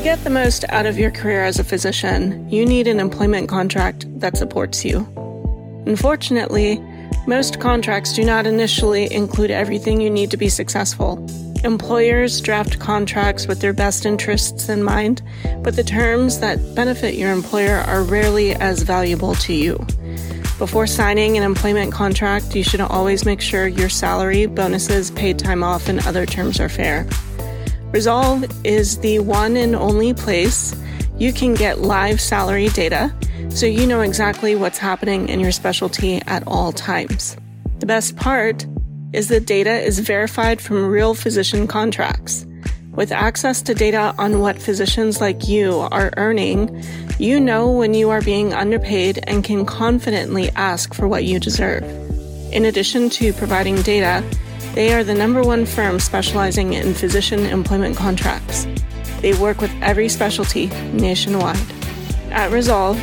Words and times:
To 0.00 0.04
get 0.04 0.24
the 0.24 0.30
most 0.30 0.64
out 0.70 0.86
of 0.86 0.98
your 0.98 1.10
career 1.10 1.44
as 1.44 1.58
a 1.58 1.62
physician, 1.62 2.48
you 2.48 2.64
need 2.64 2.88
an 2.88 2.98
employment 2.98 3.50
contract 3.50 4.06
that 4.18 4.34
supports 4.34 4.82
you. 4.82 5.00
Unfortunately, 5.86 6.82
most 7.26 7.60
contracts 7.60 8.14
do 8.14 8.24
not 8.24 8.46
initially 8.46 9.12
include 9.12 9.50
everything 9.50 10.00
you 10.00 10.08
need 10.08 10.30
to 10.30 10.38
be 10.38 10.48
successful. 10.48 11.18
Employers 11.64 12.40
draft 12.40 12.80
contracts 12.80 13.46
with 13.46 13.60
their 13.60 13.74
best 13.74 14.06
interests 14.06 14.70
in 14.70 14.82
mind, 14.82 15.20
but 15.62 15.76
the 15.76 15.84
terms 15.84 16.40
that 16.40 16.74
benefit 16.74 17.16
your 17.16 17.30
employer 17.30 17.76
are 17.76 18.02
rarely 18.02 18.54
as 18.54 18.80
valuable 18.80 19.34
to 19.34 19.52
you. 19.52 19.76
Before 20.56 20.86
signing 20.86 21.36
an 21.36 21.42
employment 21.42 21.92
contract, 21.92 22.56
you 22.56 22.62
should 22.62 22.80
always 22.80 23.26
make 23.26 23.42
sure 23.42 23.68
your 23.68 23.90
salary, 23.90 24.46
bonuses, 24.46 25.10
paid 25.10 25.38
time 25.38 25.62
off, 25.62 25.90
and 25.90 26.00
other 26.06 26.24
terms 26.24 26.58
are 26.58 26.70
fair. 26.70 27.06
Resolve 27.92 28.44
is 28.64 28.98
the 28.98 29.18
one 29.18 29.56
and 29.56 29.74
only 29.74 30.14
place 30.14 30.74
you 31.18 31.32
can 31.32 31.54
get 31.54 31.80
live 31.80 32.20
salary 32.20 32.68
data 32.68 33.14
so 33.50 33.66
you 33.66 33.86
know 33.86 34.00
exactly 34.00 34.54
what's 34.54 34.78
happening 34.78 35.28
in 35.28 35.40
your 35.40 35.50
specialty 35.50 36.22
at 36.26 36.44
all 36.46 36.72
times. 36.72 37.36
The 37.80 37.86
best 37.86 38.16
part 38.16 38.64
is 39.12 39.28
that 39.28 39.46
data 39.46 39.72
is 39.72 39.98
verified 39.98 40.60
from 40.60 40.86
real 40.86 41.14
physician 41.14 41.66
contracts. 41.66 42.46
With 42.92 43.10
access 43.10 43.60
to 43.62 43.74
data 43.74 44.14
on 44.18 44.40
what 44.40 44.60
physicians 44.60 45.20
like 45.20 45.48
you 45.48 45.78
are 45.78 46.12
earning, 46.16 46.82
you 47.18 47.40
know 47.40 47.70
when 47.70 47.94
you 47.94 48.10
are 48.10 48.22
being 48.22 48.54
underpaid 48.54 49.18
and 49.26 49.42
can 49.42 49.66
confidently 49.66 50.50
ask 50.50 50.94
for 50.94 51.08
what 51.08 51.24
you 51.24 51.40
deserve. 51.40 51.82
In 52.52 52.64
addition 52.64 53.10
to 53.10 53.32
providing 53.32 53.82
data, 53.82 54.24
they 54.74 54.94
are 54.94 55.02
the 55.02 55.14
number 55.14 55.42
one 55.42 55.66
firm 55.66 55.98
specializing 55.98 56.74
in 56.74 56.94
physician 56.94 57.40
employment 57.40 57.96
contracts. 57.96 58.66
They 59.20 59.34
work 59.34 59.60
with 59.60 59.72
every 59.82 60.08
specialty 60.08 60.68
nationwide. 60.92 61.58
At 62.30 62.52
Resolve, 62.52 62.98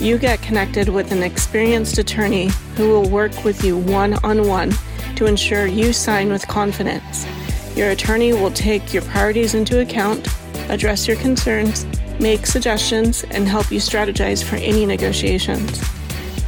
you 0.00 0.16
get 0.16 0.40
connected 0.40 0.88
with 0.88 1.12
an 1.12 1.22
experienced 1.22 1.98
attorney 1.98 2.48
who 2.76 2.88
will 2.88 3.08
work 3.10 3.44
with 3.44 3.62
you 3.62 3.76
one 3.76 4.14
on 4.24 4.48
one 4.48 4.72
to 5.16 5.26
ensure 5.26 5.66
you 5.66 5.92
sign 5.92 6.30
with 6.30 6.48
confidence. 6.48 7.26
Your 7.76 7.90
attorney 7.90 8.32
will 8.32 8.50
take 8.50 8.94
your 8.94 9.02
priorities 9.02 9.54
into 9.54 9.80
account, 9.80 10.26
address 10.70 11.06
your 11.06 11.18
concerns, 11.18 11.86
make 12.18 12.46
suggestions, 12.46 13.24
and 13.24 13.46
help 13.46 13.70
you 13.70 13.78
strategize 13.78 14.42
for 14.42 14.56
any 14.56 14.86
negotiations. 14.86 15.80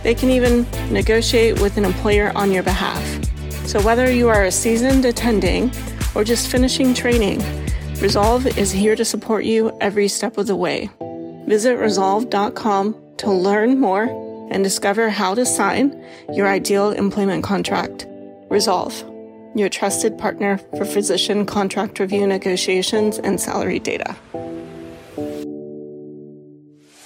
They 0.02 0.14
can 0.14 0.30
even 0.30 0.66
negotiate 0.90 1.60
with 1.60 1.76
an 1.76 1.84
employer 1.84 2.32
on 2.34 2.50
your 2.50 2.62
behalf. 2.62 3.31
So, 3.66 3.80
whether 3.82 4.10
you 4.10 4.28
are 4.28 4.44
a 4.44 4.50
seasoned 4.50 5.04
attending 5.04 5.72
or 6.14 6.24
just 6.24 6.50
finishing 6.50 6.94
training, 6.94 7.42
Resolve 8.02 8.46
is 8.58 8.72
here 8.72 8.96
to 8.96 9.04
support 9.04 9.44
you 9.44 9.76
every 9.80 10.08
step 10.08 10.36
of 10.36 10.48
the 10.48 10.56
way. 10.56 10.90
Visit 11.46 11.76
resolve.com 11.76 12.96
to 13.18 13.30
learn 13.30 13.78
more 13.78 14.48
and 14.50 14.64
discover 14.64 15.08
how 15.08 15.34
to 15.34 15.46
sign 15.46 16.04
your 16.32 16.48
ideal 16.48 16.90
employment 16.90 17.44
contract. 17.44 18.06
Resolve, 18.50 18.92
your 19.54 19.68
trusted 19.68 20.18
partner 20.18 20.58
for 20.76 20.84
physician 20.84 21.46
contract 21.46 22.00
review 22.00 22.26
negotiations 22.26 23.18
and 23.18 23.40
salary 23.40 23.78
data. 23.78 24.16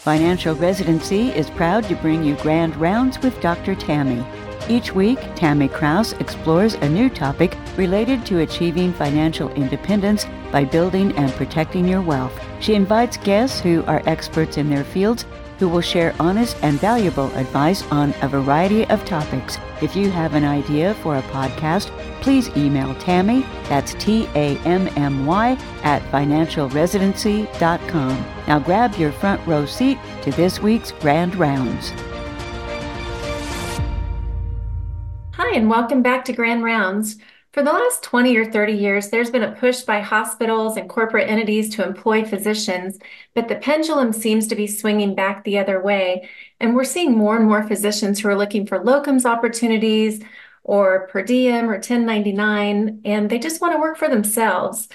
Financial 0.07 0.55
Residency 0.55 1.29
is 1.29 1.51
proud 1.51 1.85
to 1.85 1.97
bring 1.97 2.25
you 2.25 2.37
Grand 2.37 2.75
Rounds 2.77 3.21
with 3.21 3.39
Dr. 3.43 3.75
Tammy. 3.75 4.25
Each 4.69 4.93
week, 4.93 5.19
Tammy 5.37 5.69
Kraus 5.69 6.13
explores 6.15 6.75
a 6.75 6.89
new 6.89 7.09
topic 7.09 7.57
related 7.77 8.27
to 8.27 8.41
achieving 8.41 8.93
financial 8.93 9.49
independence 9.55 10.27
by 10.51 10.65
building 10.65 11.17
and 11.17 11.31
protecting 11.33 11.87
your 11.87 12.03
wealth. 12.03 12.33
She 12.61 12.75
invites 12.75 13.17
guests 13.17 13.61
who 13.61 13.85
are 13.85 14.03
experts 14.07 14.57
in 14.57 14.69
their 14.69 14.85
fields 14.85 15.25
who 15.59 15.69
will 15.69 15.81
share 15.81 16.15
honest 16.21 16.57
and 16.63 16.79
valuable 16.81 17.35
advice 17.35 17.83
on 17.91 18.15
a 18.23 18.29
variety 18.29 18.87
of 18.89 19.05
topics. 19.05 19.59
If 19.81 19.97
you 19.97 20.11
have 20.11 20.35
an 20.35 20.45
idea 20.45 20.95
for 20.97 21.17
a 21.17 21.23
podcast, 21.23 21.87
please 22.21 22.55
email 22.57 22.95
Tammy, 22.97 23.41
that's 23.69 23.95
T 23.95 24.29
A 24.35 24.59
M 24.59 24.89
M 24.97 25.25
Y, 25.27 25.57
at 25.83 26.03
financialresidency.com. 26.11 28.27
Now 28.49 28.59
grab 28.59 28.97
your 28.97 29.13
front 29.13 29.47
row 29.47 29.65
seat 29.67 29.99
to 30.23 30.31
this 30.33 30.61
week's 30.61 30.91
Grand 30.93 31.37
Rounds. 31.37 31.93
And 35.57 35.71
welcome 35.71 36.03
back 36.03 36.27
to 36.27 36.35
Grand 36.35 36.63
Rounds. 36.63 37.17
For 37.55 37.63
the 37.63 37.73
last 37.73 38.03
20 38.03 38.37
or 38.37 38.45
30 38.45 38.75
years, 38.75 39.09
there's 39.09 39.31
been 39.31 39.43
a 39.43 39.53
push 39.53 39.81
by 39.81 40.01
hospitals 40.01 40.77
and 40.77 40.87
corporate 40.87 41.31
entities 41.31 41.75
to 41.75 41.83
employ 41.83 42.27
physicians, 42.27 42.99
but 43.35 43.49
the 43.49 43.55
pendulum 43.55 44.13
seems 44.13 44.49
to 44.49 44.55
be 44.55 44.67
swinging 44.67 45.15
back 45.15 45.45
the 45.45 45.59
other 45.59 45.83
way. 45.83 46.29
And 46.61 46.77
we're 46.77 46.85
seeing 46.85 47.17
more 47.17 47.39
and 47.39 47.47
more 47.47 47.67
physicians 47.67 48.21
who 48.21 48.29
are 48.29 48.37
looking 48.37 48.67
for 48.67 48.85
locums 48.85 49.25
opportunities 49.25 50.23
or 50.63 51.09
per 51.09 51.23
diem 51.23 51.71
or 51.71 51.77
1099, 51.77 53.01
and 53.07 53.31
they 53.31 53.39
just 53.39 53.63
want 53.63 53.73
to 53.73 53.81
work 53.81 53.97
for 53.97 54.11
themselves. 54.11 54.91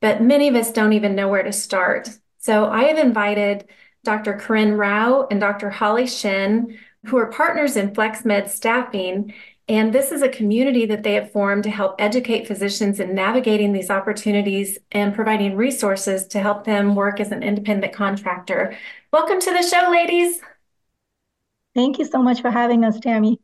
But 0.00 0.22
many 0.22 0.48
of 0.48 0.54
us 0.54 0.72
don't 0.72 0.94
even 0.94 1.14
know 1.14 1.28
where 1.28 1.42
to 1.42 1.52
start. 1.52 2.08
So 2.38 2.70
I 2.70 2.84
have 2.84 2.96
invited 2.96 3.68
Dr. 4.02 4.32
Corinne 4.32 4.78
Rao 4.78 5.26
and 5.30 5.42
Dr. 5.42 5.68
Holly 5.68 6.06
Shen, 6.06 6.78
who 7.04 7.18
are 7.18 7.26
partners 7.26 7.76
in 7.76 7.90
FlexMed 7.90 8.48
Staffing, 8.48 9.34
and 9.68 9.92
this 9.92 10.12
is 10.12 10.22
a 10.22 10.28
community 10.28 10.86
that 10.86 11.02
they 11.02 11.14
have 11.14 11.32
formed 11.32 11.64
to 11.64 11.70
help 11.70 11.96
educate 11.98 12.46
physicians 12.46 13.00
in 13.00 13.14
navigating 13.14 13.72
these 13.72 13.90
opportunities 13.90 14.78
and 14.92 15.14
providing 15.14 15.56
resources 15.56 16.28
to 16.28 16.40
help 16.40 16.64
them 16.64 16.94
work 16.94 17.18
as 17.18 17.32
an 17.32 17.42
independent 17.42 17.92
contractor. 17.92 18.76
Welcome 19.12 19.40
to 19.40 19.50
the 19.50 19.62
show, 19.62 19.90
ladies. 19.90 20.40
Thank 21.74 21.98
you 21.98 22.04
so 22.04 22.22
much 22.22 22.42
for 22.42 22.50
having 22.50 22.84
us, 22.84 23.00
Tammy. 23.00 23.40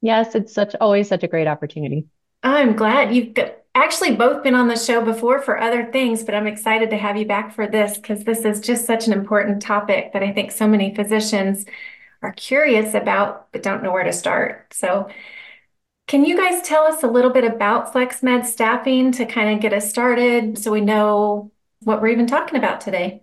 Yes, 0.00 0.36
it's 0.36 0.54
such 0.54 0.76
always 0.80 1.08
such 1.08 1.24
a 1.24 1.28
great 1.28 1.48
opportunity. 1.48 2.06
I'm 2.44 2.76
glad 2.76 3.12
you've 3.12 3.36
actually 3.74 4.14
both 4.14 4.44
been 4.44 4.54
on 4.54 4.68
the 4.68 4.76
show 4.76 5.04
before 5.04 5.42
for 5.42 5.60
other 5.60 5.90
things, 5.90 6.22
but 6.22 6.36
I'm 6.36 6.46
excited 6.46 6.90
to 6.90 6.96
have 6.96 7.16
you 7.16 7.26
back 7.26 7.52
for 7.52 7.66
this 7.66 7.98
because 7.98 8.22
this 8.22 8.44
is 8.44 8.60
just 8.60 8.86
such 8.86 9.08
an 9.08 9.12
important 9.12 9.60
topic 9.60 10.12
that 10.12 10.22
I 10.22 10.32
think 10.32 10.52
so 10.52 10.68
many 10.68 10.94
physicians 10.94 11.66
are 12.22 12.32
curious 12.32 12.94
about 12.94 13.50
but 13.52 13.62
don't 13.64 13.82
know 13.82 13.92
where 13.92 14.04
to 14.04 14.12
start. 14.12 14.72
So 14.72 15.08
can 16.08 16.24
you 16.24 16.38
guys 16.38 16.62
tell 16.62 16.84
us 16.84 17.02
a 17.02 17.06
little 17.06 17.30
bit 17.30 17.44
about 17.44 17.92
FlexMed 17.92 18.46
staffing 18.46 19.12
to 19.12 19.26
kind 19.26 19.54
of 19.54 19.60
get 19.60 19.74
us 19.74 19.90
started 19.90 20.56
so 20.56 20.72
we 20.72 20.80
know 20.80 21.52
what 21.82 22.00
we're 22.00 22.08
even 22.08 22.26
talking 22.26 22.58
about 22.58 22.80
today? 22.80 23.22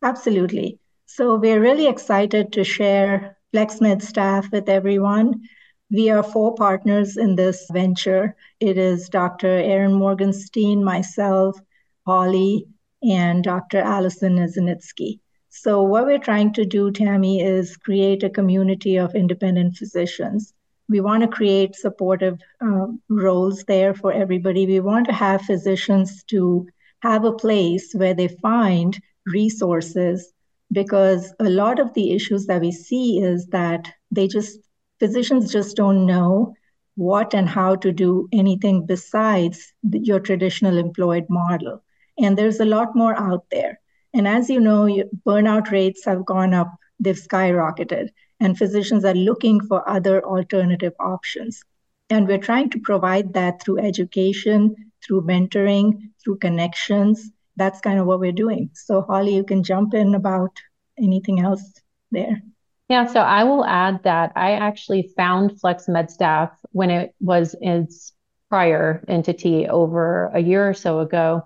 Absolutely. 0.00 0.78
So 1.06 1.34
we're 1.34 1.60
really 1.60 1.88
excited 1.88 2.52
to 2.52 2.62
share 2.62 3.36
FlexMed 3.52 4.00
staff 4.00 4.46
with 4.52 4.68
everyone. 4.68 5.42
We 5.90 6.08
are 6.10 6.22
four 6.22 6.54
partners 6.54 7.16
in 7.16 7.34
this 7.34 7.66
venture. 7.72 8.36
It 8.60 8.78
is 8.78 9.08
Dr. 9.08 9.48
Aaron 9.48 9.94
Morgenstein, 9.94 10.84
myself, 10.84 11.58
Holly, 12.06 12.68
and 13.02 13.42
Dr. 13.42 13.78
Allison 13.78 14.36
Izanitsky. 14.36 15.18
So, 15.48 15.82
what 15.82 16.06
we're 16.06 16.18
trying 16.18 16.52
to 16.52 16.64
do, 16.64 16.92
Tammy, 16.92 17.42
is 17.42 17.76
create 17.76 18.22
a 18.22 18.30
community 18.30 18.98
of 18.98 19.16
independent 19.16 19.76
physicians 19.76 20.54
we 20.90 21.00
want 21.00 21.22
to 21.22 21.28
create 21.28 21.76
supportive 21.76 22.40
uh, 22.60 22.86
roles 23.08 23.62
there 23.64 23.94
for 23.94 24.12
everybody. 24.12 24.66
We 24.66 24.80
want 24.80 25.06
to 25.06 25.12
have 25.12 25.42
physicians 25.42 26.24
to 26.24 26.66
have 27.02 27.24
a 27.24 27.32
place 27.32 27.92
where 27.94 28.12
they 28.12 28.26
find 28.28 29.00
resources 29.24 30.32
because 30.72 31.32
a 31.38 31.48
lot 31.48 31.78
of 31.78 31.94
the 31.94 32.12
issues 32.12 32.46
that 32.46 32.60
we 32.60 32.72
see 32.72 33.20
is 33.20 33.46
that 33.46 33.88
they 34.10 34.26
just 34.26 34.58
physicians 34.98 35.52
just 35.52 35.76
don't 35.76 36.06
know 36.06 36.54
what 36.96 37.34
and 37.34 37.48
how 37.48 37.76
to 37.76 37.92
do 37.92 38.28
anything 38.32 38.84
besides 38.84 39.72
your 39.92 40.18
traditional 40.18 40.76
employed 40.76 41.24
model. 41.30 41.82
And 42.18 42.36
there's 42.36 42.60
a 42.60 42.64
lot 42.64 42.96
more 42.96 43.16
out 43.18 43.44
there. 43.50 43.80
And 44.12 44.26
as 44.26 44.50
you 44.50 44.58
know 44.58 44.88
burnout 45.24 45.70
rates 45.70 46.04
have 46.04 46.26
gone 46.26 46.52
up. 46.52 46.68
They've 46.98 47.16
skyrocketed 47.16 48.08
and 48.40 48.56
physicians 48.56 49.04
are 49.04 49.14
looking 49.14 49.60
for 49.60 49.88
other 49.88 50.24
alternative 50.24 50.94
options. 50.98 51.62
And 52.08 52.26
we're 52.26 52.38
trying 52.38 52.70
to 52.70 52.80
provide 52.80 53.34
that 53.34 53.62
through 53.62 53.78
education, 53.80 54.74
through 55.04 55.22
mentoring, 55.22 56.10
through 56.22 56.38
connections. 56.38 57.30
That's 57.56 57.80
kind 57.80 58.00
of 58.00 58.06
what 58.06 58.20
we're 58.20 58.32
doing. 58.32 58.70
So, 58.74 59.02
Holly, 59.02 59.34
you 59.34 59.44
can 59.44 59.62
jump 59.62 59.94
in 59.94 60.14
about 60.14 60.58
anything 60.98 61.40
else 61.40 61.62
there. 62.10 62.42
Yeah, 62.88 63.06
so 63.06 63.20
I 63.20 63.44
will 63.44 63.64
add 63.64 64.02
that 64.02 64.32
I 64.34 64.52
actually 64.52 65.12
found 65.16 65.52
FlexMed 65.52 66.10
staff 66.10 66.50
when 66.72 66.90
it 66.90 67.14
was 67.20 67.54
its 67.60 68.12
prior 68.48 69.04
entity 69.06 69.68
over 69.68 70.26
a 70.34 70.40
year 70.40 70.68
or 70.68 70.74
so 70.74 70.98
ago 70.98 71.44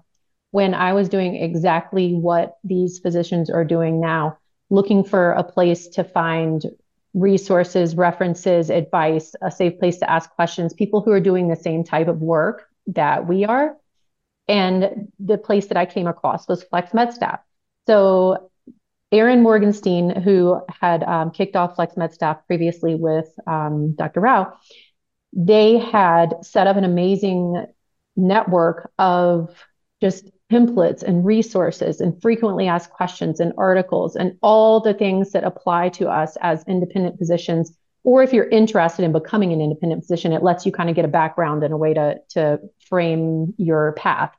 when 0.54 0.72
I 0.72 0.92
was 0.92 1.08
doing 1.08 1.34
exactly 1.34 2.14
what 2.14 2.58
these 2.62 3.00
physicians 3.00 3.50
are 3.50 3.64
doing 3.64 4.00
now, 4.00 4.38
looking 4.70 5.02
for 5.02 5.32
a 5.32 5.42
place 5.42 5.88
to 5.88 6.04
find 6.04 6.64
resources, 7.14 7.96
references, 7.96 8.70
advice, 8.70 9.34
a 9.40 9.50
safe 9.50 9.78
place 9.78 9.98
to 9.98 10.10
ask 10.10 10.30
questions, 10.30 10.74
people 10.74 11.00
who 11.00 11.12
are 11.12 11.20
doing 11.20 11.48
the 11.48 11.56
same 11.56 11.84
type 11.84 12.08
of 12.08 12.20
work 12.20 12.68
that 12.88 13.26
we 13.26 13.44
are. 13.44 13.76
And 14.46 15.08
the 15.18 15.38
place 15.38 15.68
that 15.68 15.76
I 15.76 15.86
came 15.86 16.06
across 16.06 16.46
was 16.48 16.64
FlexMed 16.64 17.12
staff. 17.12 17.40
So 17.86 18.50
Aaron 19.12 19.42
Morgenstein, 19.42 20.22
who 20.22 20.60
had 20.68 21.02
um, 21.04 21.30
kicked 21.30 21.56
off 21.56 21.76
FlexMed 21.76 22.12
staff 22.12 22.38
previously 22.46 22.96
with 22.96 23.28
um, 23.46 23.94
Dr. 23.94 24.20
Rao, 24.20 24.52
they 25.32 25.78
had 25.78 26.34
set 26.42 26.66
up 26.66 26.76
an 26.76 26.84
amazing 26.84 27.64
network 28.16 28.90
of 28.98 29.50
just 30.00 30.28
templates 30.52 31.02
and 31.02 31.24
resources 31.24 32.00
and 32.00 32.20
frequently 32.20 32.66
asked 32.68 32.90
questions 32.90 33.40
and 33.40 33.52
articles 33.56 34.14
and 34.14 34.36
all 34.42 34.80
the 34.80 34.94
things 34.94 35.32
that 35.32 35.44
apply 35.44 35.88
to 35.88 36.08
us 36.08 36.36
as 36.40 36.64
independent 36.68 37.18
physicians. 37.18 37.76
Or 38.02 38.22
if 38.22 38.32
you're 38.32 38.48
interested 38.48 39.04
in 39.04 39.12
becoming 39.12 39.52
an 39.52 39.60
independent 39.60 40.02
physician 40.02 40.32
it 40.32 40.42
lets 40.42 40.66
you 40.66 40.72
kind 40.72 40.90
of 40.90 40.96
get 40.96 41.04
a 41.04 41.08
background 41.08 41.64
and 41.64 41.72
a 41.72 41.76
way 41.76 41.94
to 41.94 42.16
to 42.30 42.60
frame 42.88 43.54
your 43.56 43.92
path. 43.92 44.34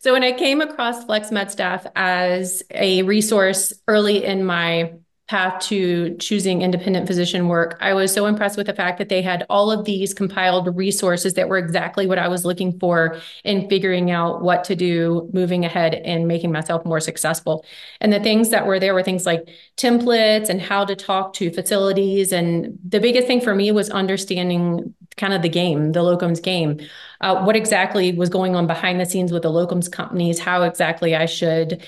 So 0.00 0.12
when 0.12 0.22
i 0.22 0.32
came 0.32 0.60
across 0.60 1.04
FlexMed 1.04 1.50
staff 1.50 1.86
as 1.96 2.62
a 2.70 3.02
resource 3.02 3.72
early 3.88 4.24
in 4.24 4.44
my 4.44 4.92
path 5.28 5.62
to 5.62 6.16
choosing 6.16 6.62
independent 6.62 7.06
physician 7.06 7.48
work, 7.48 7.76
I 7.80 7.92
was 7.92 8.12
so 8.12 8.24
impressed 8.24 8.56
with 8.56 8.66
the 8.66 8.74
fact 8.74 8.96
that 8.96 9.10
they 9.10 9.20
had 9.20 9.44
all 9.50 9.70
of 9.70 9.84
these 9.84 10.14
compiled 10.14 10.74
resources 10.74 11.34
that 11.34 11.50
were 11.50 11.58
exactly 11.58 12.06
what 12.06 12.18
I 12.18 12.28
was 12.28 12.46
looking 12.46 12.78
for 12.78 13.18
in 13.44 13.68
figuring 13.68 14.10
out 14.10 14.42
what 14.42 14.64
to 14.64 14.74
do 14.74 15.28
moving 15.34 15.66
ahead 15.66 15.96
and 15.96 16.26
making 16.26 16.50
myself 16.50 16.82
more 16.86 16.98
successful. 16.98 17.66
And 18.00 18.10
the 18.10 18.20
things 18.20 18.48
that 18.48 18.66
were 18.66 18.80
there 18.80 18.94
were 18.94 19.02
things 19.02 19.26
like 19.26 19.50
templates 19.76 20.48
and 20.48 20.62
how 20.62 20.86
to 20.86 20.96
talk 20.96 21.34
to 21.34 21.50
facilities. 21.50 22.32
And 22.32 22.78
the 22.82 22.98
biggest 22.98 23.26
thing 23.26 23.42
for 23.42 23.54
me 23.54 23.70
was 23.70 23.90
understanding 23.90 24.94
kind 25.18 25.34
of 25.34 25.42
the 25.42 25.48
game, 25.50 25.92
the 25.92 26.00
locums 26.00 26.42
game. 26.42 26.80
Uh, 27.20 27.42
what 27.42 27.56
exactly 27.56 28.12
was 28.12 28.30
going 28.30 28.56
on 28.56 28.66
behind 28.66 28.98
the 28.98 29.04
scenes 29.04 29.32
with 29.32 29.42
the 29.42 29.50
locums 29.50 29.90
companies, 29.92 30.38
how 30.38 30.62
exactly 30.62 31.14
I 31.14 31.26
should 31.26 31.84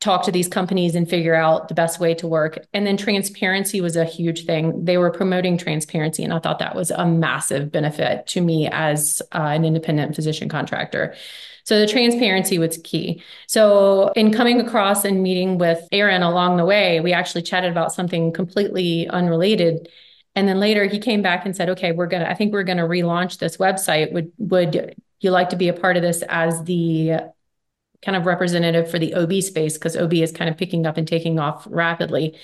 talk 0.00 0.24
to 0.24 0.30
these 0.30 0.46
companies 0.46 0.94
and 0.94 1.10
figure 1.10 1.34
out 1.34 1.68
the 1.68 1.74
best 1.74 1.98
way 1.98 2.14
to 2.14 2.28
work. 2.28 2.64
And 2.72 2.86
then 2.86 2.96
transparency 2.96 3.80
was 3.80 3.96
a 3.96 4.04
huge 4.04 4.46
thing. 4.46 4.84
They 4.84 4.96
were 4.96 5.10
promoting 5.10 5.58
transparency, 5.58 6.22
and 6.22 6.32
I 6.32 6.38
thought 6.38 6.60
that 6.60 6.76
was 6.76 6.90
a 6.90 7.04
massive 7.04 7.72
benefit 7.72 8.26
to 8.28 8.40
me 8.40 8.68
as 8.70 9.20
uh, 9.32 9.38
an 9.38 9.64
independent 9.64 10.14
physician 10.14 10.48
contractor. 10.48 11.14
So 11.64 11.78
the 11.80 11.86
transparency 11.86 12.58
was 12.58 12.78
key. 12.82 13.22
So 13.46 14.08
in 14.16 14.32
coming 14.32 14.60
across 14.60 15.04
and 15.04 15.22
meeting 15.22 15.58
with 15.58 15.86
Aaron 15.92 16.22
along 16.22 16.56
the 16.56 16.64
way, 16.64 17.00
we 17.00 17.12
actually 17.12 17.42
chatted 17.42 17.70
about 17.70 17.92
something 17.92 18.32
completely 18.32 19.06
unrelated. 19.08 19.88
And 20.34 20.48
then 20.48 20.60
later 20.60 20.86
he 20.86 20.98
came 20.98 21.20
back 21.20 21.44
and 21.44 21.54
said, 21.54 21.68
okay, 21.70 21.92
we're 21.92 22.06
going 22.06 22.22
to, 22.22 22.30
I 22.30 22.34
think 22.34 22.54
we're 22.54 22.62
going 22.62 22.78
to 22.78 22.84
relaunch 22.84 23.38
this 23.38 23.58
website. 23.58 24.12
Would, 24.12 24.32
would 24.38 24.96
you 25.20 25.30
like 25.30 25.50
to 25.50 25.56
be 25.56 25.68
a 25.68 25.74
part 25.74 25.96
of 25.96 26.02
this 26.02 26.22
as 26.28 26.62
the 26.62 27.20
kind 28.04 28.16
of 28.16 28.26
representative 28.26 28.90
for 28.90 28.98
the 28.98 29.14
OB 29.14 29.42
space 29.42 29.74
because 29.74 29.96
OB 29.96 30.14
is 30.14 30.32
kind 30.32 30.50
of 30.50 30.56
picking 30.56 30.86
up 30.86 30.96
and 30.96 31.06
taking 31.06 31.38
off 31.38 31.66
rapidly. 31.70 32.36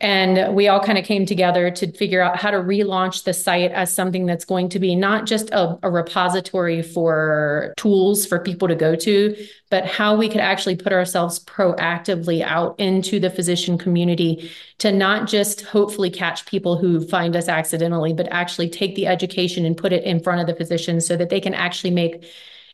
And 0.00 0.54
we 0.54 0.66
all 0.68 0.80
kind 0.80 0.98
of 0.98 1.04
came 1.04 1.24
together 1.24 1.70
to 1.70 1.90
figure 1.92 2.20
out 2.20 2.36
how 2.36 2.50
to 2.50 2.58
relaunch 2.58 3.24
the 3.24 3.32
site 3.32 3.70
as 3.70 3.94
something 3.94 4.26
that's 4.26 4.44
going 4.44 4.68
to 4.70 4.80
be 4.80 4.96
not 4.96 5.24
just 5.24 5.50
a, 5.50 5.78
a, 5.82 5.90
repository 5.90 6.82
for 6.82 7.72
tools 7.76 8.26
for 8.26 8.40
people 8.40 8.66
to 8.66 8.74
go 8.74 8.96
to, 8.96 9.36
but 9.70 9.86
how 9.86 10.16
we 10.16 10.28
could 10.28 10.40
actually 10.40 10.76
put 10.76 10.92
ourselves 10.92 11.42
proactively 11.44 12.42
out 12.42 12.78
into 12.78 13.20
the 13.20 13.30
physician 13.30 13.78
community 13.78 14.50
to 14.78 14.90
not 14.90 15.28
just 15.28 15.62
hopefully 15.62 16.10
catch 16.10 16.44
people 16.44 16.76
who 16.76 17.06
find 17.06 17.36
us 17.36 17.48
accidentally, 17.48 18.12
but 18.12 18.28
actually 18.32 18.68
take 18.68 18.96
the 18.96 19.06
education 19.06 19.64
and 19.64 19.76
put 19.76 19.92
it 19.92 20.02
in 20.02 20.20
front 20.20 20.40
of 20.40 20.46
the 20.48 20.56
physicians 20.56 21.06
so 21.06 21.16
that 21.16 21.30
they 21.30 21.40
can 21.40 21.54
actually 21.54 21.92
make 21.92 22.24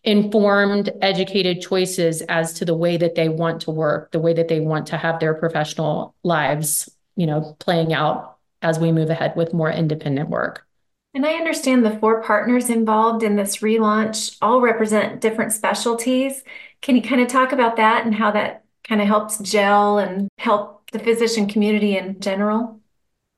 informed, 0.02 0.90
educated 1.02 1.60
choices 1.60 2.22
as 2.22 2.54
to 2.54 2.64
the 2.64 2.74
way 2.74 2.96
that 2.96 3.14
they 3.14 3.28
want 3.28 3.62
to 3.62 3.70
work, 3.70 4.12
the 4.12 4.18
way 4.18 4.32
that 4.32 4.48
they 4.48 4.60
want 4.60 4.86
to 4.86 4.96
have 4.96 5.20
their 5.20 5.34
professional 5.34 6.14
lives, 6.22 6.88
you 7.16 7.26
know, 7.26 7.56
playing 7.58 7.92
out 7.92 8.38
as 8.62 8.78
we 8.78 8.92
move 8.92 9.10
ahead 9.10 9.34
with 9.36 9.52
more 9.52 9.70
independent 9.70 10.28
work. 10.28 10.66
And 11.12 11.26
I 11.26 11.34
understand 11.34 11.84
the 11.84 11.98
four 11.98 12.22
partners 12.22 12.70
involved 12.70 13.22
in 13.22 13.36
this 13.36 13.58
relaunch 13.58 14.36
all 14.40 14.60
represent 14.60 15.20
different 15.20 15.52
specialties. 15.52 16.44
Can 16.82 16.94
you 16.94 17.02
kind 17.02 17.20
of 17.20 17.28
talk 17.28 17.52
about 17.52 17.76
that 17.76 18.06
and 18.06 18.14
how 18.14 18.30
that 18.30 18.64
kind 18.84 19.00
of 19.00 19.08
helps 19.08 19.38
gel 19.38 19.98
and 19.98 20.28
help 20.38 20.90
the 20.92 20.98
physician 20.98 21.48
community 21.48 21.96
in 21.96 22.20
general? 22.20 22.80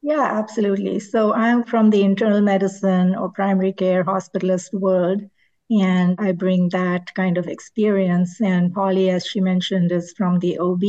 Yeah, 0.03 0.23
absolutely. 0.23 0.99
So 1.01 1.33
I'm 1.33 1.63
from 1.65 1.91
the 1.91 2.03
internal 2.03 2.41
medicine 2.41 3.15
or 3.15 3.31
primary 3.31 3.73
care 3.73 4.05
hospitalist 4.05 4.75
world. 4.75 5.23
And 5.81 6.19
I 6.21 6.33
bring 6.33 6.69
that 6.71 7.15
kind 7.15 7.39
of 7.39 7.47
experience. 7.47 8.41
And 8.41 8.75
Holly, 8.75 9.11
as 9.11 9.27
she 9.27 9.41
mentioned, 9.41 9.91
is 9.93 10.13
from 10.17 10.39
the 10.39 10.59
OB 10.59 10.83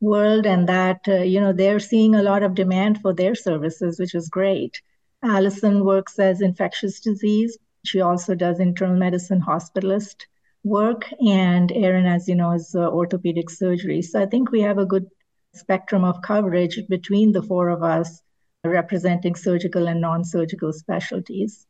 world, 0.00 0.46
and 0.46 0.68
that, 0.68 1.00
uh, 1.06 1.16
you 1.16 1.40
know, 1.40 1.52
they're 1.52 1.80
seeing 1.80 2.14
a 2.14 2.22
lot 2.22 2.42
of 2.42 2.54
demand 2.54 3.00
for 3.02 3.12
their 3.12 3.34
services, 3.34 3.98
which 3.98 4.14
is 4.14 4.28
great. 4.28 4.80
Allison 5.22 5.84
works 5.84 6.18
as 6.18 6.40
infectious 6.40 7.00
disease. 7.00 7.58
She 7.84 8.00
also 8.00 8.34
does 8.34 8.60
internal 8.60 8.96
medicine 8.96 9.40
hospitalist 9.40 10.26
work. 10.64 11.12
And 11.20 11.70
Aaron, 11.72 12.06
as 12.06 12.28
you 12.28 12.34
know, 12.34 12.52
is 12.52 12.74
uh, 12.74 12.88
orthopedic 12.88 13.50
surgery. 13.50 14.02
So 14.02 14.22
I 14.22 14.26
think 14.26 14.50
we 14.50 14.62
have 14.62 14.78
a 14.78 14.86
good 14.86 15.06
spectrum 15.54 16.04
of 16.04 16.22
coverage 16.22 16.80
between 16.88 17.32
the 17.32 17.42
four 17.42 17.68
of 17.68 17.82
us 17.82 18.22
representing 18.64 19.34
surgical 19.34 19.88
and 19.88 20.00
non 20.00 20.24
surgical 20.24 20.72
specialties. 20.72 21.66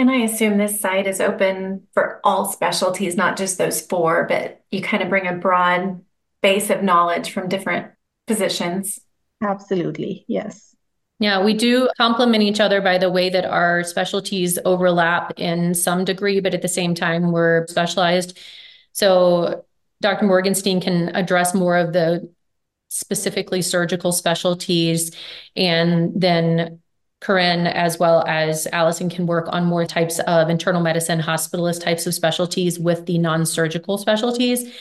And 0.00 0.10
I 0.10 0.22
assume 0.22 0.56
this 0.56 0.80
site 0.80 1.06
is 1.06 1.20
open 1.20 1.86
for 1.92 2.22
all 2.24 2.46
specialties, 2.46 3.18
not 3.18 3.36
just 3.36 3.58
those 3.58 3.82
four, 3.82 4.24
but 4.26 4.62
you 4.70 4.80
kind 4.80 5.02
of 5.02 5.10
bring 5.10 5.26
a 5.26 5.34
broad 5.34 6.02
base 6.40 6.70
of 6.70 6.82
knowledge 6.82 7.32
from 7.32 7.50
different 7.50 7.92
positions. 8.26 8.98
Absolutely, 9.42 10.24
yes. 10.26 10.74
Yeah, 11.18 11.44
we 11.44 11.52
do 11.52 11.90
complement 11.98 12.42
each 12.42 12.60
other 12.60 12.80
by 12.80 12.96
the 12.96 13.10
way 13.10 13.28
that 13.28 13.44
our 13.44 13.84
specialties 13.84 14.58
overlap 14.64 15.38
in 15.38 15.74
some 15.74 16.06
degree, 16.06 16.40
but 16.40 16.54
at 16.54 16.62
the 16.62 16.66
same 16.66 16.94
time, 16.94 17.30
we're 17.30 17.66
specialized. 17.66 18.38
So 18.92 19.66
Dr. 20.00 20.24
Morgenstein 20.24 20.80
can 20.80 21.14
address 21.14 21.52
more 21.52 21.76
of 21.76 21.92
the 21.92 22.32
specifically 22.88 23.60
surgical 23.60 24.12
specialties, 24.12 25.14
and 25.56 26.18
then 26.18 26.80
Corinne 27.20 27.66
as 27.66 27.98
well 27.98 28.24
as 28.26 28.66
Allison 28.72 29.10
can 29.10 29.26
work 29.26 29.46
on 29.50 29.64
more 29.64 29.84
types 29.84 30.18
of 30.20 30.48
internal 30.48 30.80
medicine, 30.80 31.20
hospitalist 31.20 31.82
types 31.82 32.06
of 32.06 32.14
specialties 32.14 32.78
with 32.78 33.06
the 33.06 33.18
non-surgical 33.18 33.98
specialties. 33.98 34.72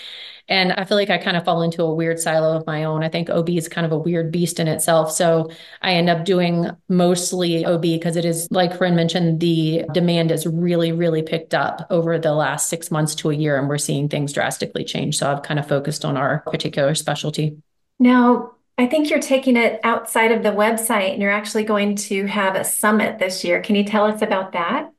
And 0.48 0.74
I 0.74 0.84
feel 0.84 0.98
like 0.98 1.12
I 1.12 1.20
kind 1.20 1.38
of 1.38 1.46
fall 1.46 1.62
into 1.62 1.84
a 1.84 1.94
weird 1.94 2.20
silo 2.20 2.58
of 2.58 2.66
my 2.66 2.84
own. 2.84 3.04
I 3.04 3.10
think 3.10 3.30
OB 3.30 3.50
is 3.50 3.70
kind 3.70 3.86
of 3.86 3.92
a 3.92 3.98
weird 3.98 4.32
beast 4.32 4.60
in 4.60 4.68
itself. 4.68 5.12
So 5.12 5.52
I 5.84 5.94
end 5.94 6.10
up 6.10 6.26
doing 6.26 6.72
mostly 6.88 7.66
OB 7.66 7.82
because 7.82 8.16
it 8.16 8.26
is, 8.26 8.48
like 8.50 8.76
Corinne 8.76 8.96
mentioned, 8.96 9.40
the 9.40 9.84
demand 9.94 10.32
is 10.32 10.48
really, 10.48 10.92
really 10.92 11.22
picked 11.22 11.54
up 11.54 11.86
over 11.92 12.18
the 12.18 12.34
last 12.34 12.68
six 12.68 12.90
months 12.90 13.14
to 13.16 13.30
a 13.30 13.36
year, 13.36 13.60
and 13.60 13.70
we're 13.70 13.78
seeing 13.78 14.10
things 14.10 14.34
drastically 14.34 14.84
change. 14.84 15.18
So 15.20 15.32
I've 15.32 15.44
kind 15.44 15.60
of 15.60 15.68
focused 15.68 16.04
on 16.04 16.18
our 16.18 16.40
particular 16.48 16.96
specialty. 16.96 17.58
Now, 18.00 18.54
I 18.80 18.88
think 18.88 19.10
you're 19.10 19.20
taking 19.20 19.58
it 19.58 19.82
outside 19.84 20.32
of 20.32 20.42
the 20.42 20.52
website 20.52 21.12
and 21.12 21.22
you're 21.22 21.34
actually 21.34 21.66
going 21.66 21.98
to 21.98 22.26
have 22.28 22.56
a 22.56 22.64
summit 22.64 23.20
this 23.20 23.44
year. 23.44 23.62
Can 23.62 23.76
you 23.76 23.84
tell 23.84 24.06
us 24.06 24.22
about 24.22 24.54
that? 24.54 24.90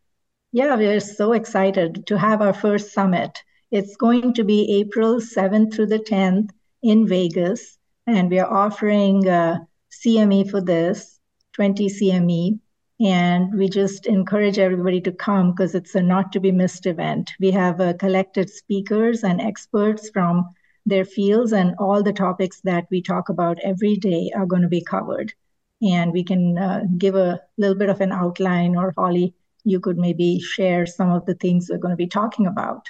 Yeah, 0.53 0.77
we're 0.77 1.01
so 1.01 1.33
excited 1.33 2.07
to 2.07 2.19
have 2.19 2.43
our 2.43 2.53
first 2.53 2.93
summit. 2.93 3.43
It's 3.71 3.97
going 3.97 4.35
to 4.35 4.45
be 4.45 4.81
April 4.81 5.15
7th 5.19 5.73
through 5.73 5.87
the 5.87 5.99
10th 5.99 6.51
in 6.83 7.09
Vegas, 7.09 7.79
and 8.07 8.29
we 8.29 8.39
are 8.39 8.53
offering 8.53 9.27
uh, 9.27 9.61
CME 10.05 10.51
for 10.51 10.61
this 10.61 11.19
20 11.55 11.89
CME. 11.89 12.61
And 13.01 13.59
we 13.59 13.71
just 13.71 14.05
encourage 14.05 14.59
everybody 14.59 15.01
to 15.01 15.13
come 15.13 15.53
because 15.53 15.75
it's 15.75 15.95
a 15.95 16.03
not 16.03 16.33
to 16.33 16.41
be 16.41 16.53
missed 16.53 16.85
event. 16.85 17.33
We 17.41 17.51
have 17.53 17.81
uh, 17.81 17.95
collected 17.95 18.51
speakers 18.51 19.25
and 19.25 19.41
experts 19.41 20.11
from 20.11 20.55
their 20.91 21.07
fields 21.07 21.53
and 21.53 21.75
all 21.79 22.03
the 22.03 22.13
topics 22.13 22.61
that 22.63 22.87
we 22.91 23.01
talk 23.01 23.31
about 23.31 23.59
every 23.63 23.97
day 23.97 24.31
are 24.37 24.47
going 24.47 24.63
to 24.63 24.69
be 24.69 24.85
covered. 24.85 25.33
And 25.81 26.13
we 26.13 26.23
can 26.23 26.59
uh, 26.59 26.83
give 26.99 27.15
a 27.15 27.41
little 27.57 27.77
bit 27.77 27.89
of 27.89 28.03
an 28.03 28.13
outline, 28.13 28.77
or 28.77 28.93
Holly, 28.97 29.35
you 29.65 29.81
could 29.81 29.97
maybe 29.97 30.39
share 30.41 30.85
some 30.85 31.11
of 31.11 31.25
the 31.25 31.35
things 31.35 31.69
we're 31.71 31.79
going 31.79 31.93
to 31.93 31.97
be 31.97 32.07
talking 32.07 32.47
about. 32.47 32.87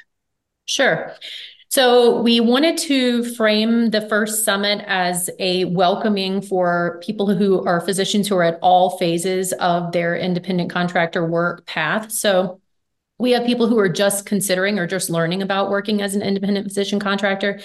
Sure. 0.66 1.14
So, 1.68 2.20
we 2.20 2.40
wanted 2.40 2.78
to 2.78 3.22
frame 3.34 3.90
the 3.90 4.00
first 4.08 4.44
summit 4.44 4.82
as 4.88 5.30
a 5.38 5.66
welcoming 5.66 6.42
for 6.42 7.00
people 7.00 7.32
who 7.32 7.64
are 7.64 7.80
physicians 7.80 8.26
who 8.26 8.34
are 8.36 8.42
at 8.42 8.58
all 8.60 8.98
phases 8.98 9.52
of 9.54 9.92
their 9.92 10.16
independent 10.16 10.70
contractor 10.70 11.24
work 11.24 11.66
path. 11.66 12.10
So, 12.10 12.60
we 13.20 13.32
have 13.32 13.44
people 13.44 13.66
who 13.66 13.78
are 13.78 13.88
just 13.88 14.26
considering 14.26 14.78
or 14.78 14.86
just 14.86 15.10
learning 15.10 15.42
about 15.42 15.70
working 15.70 16.02
as 16.02 16.14
an 16.14 16.22
independent 16.22 16.66
physician 16.66 16.98
contractor 16.98 17.60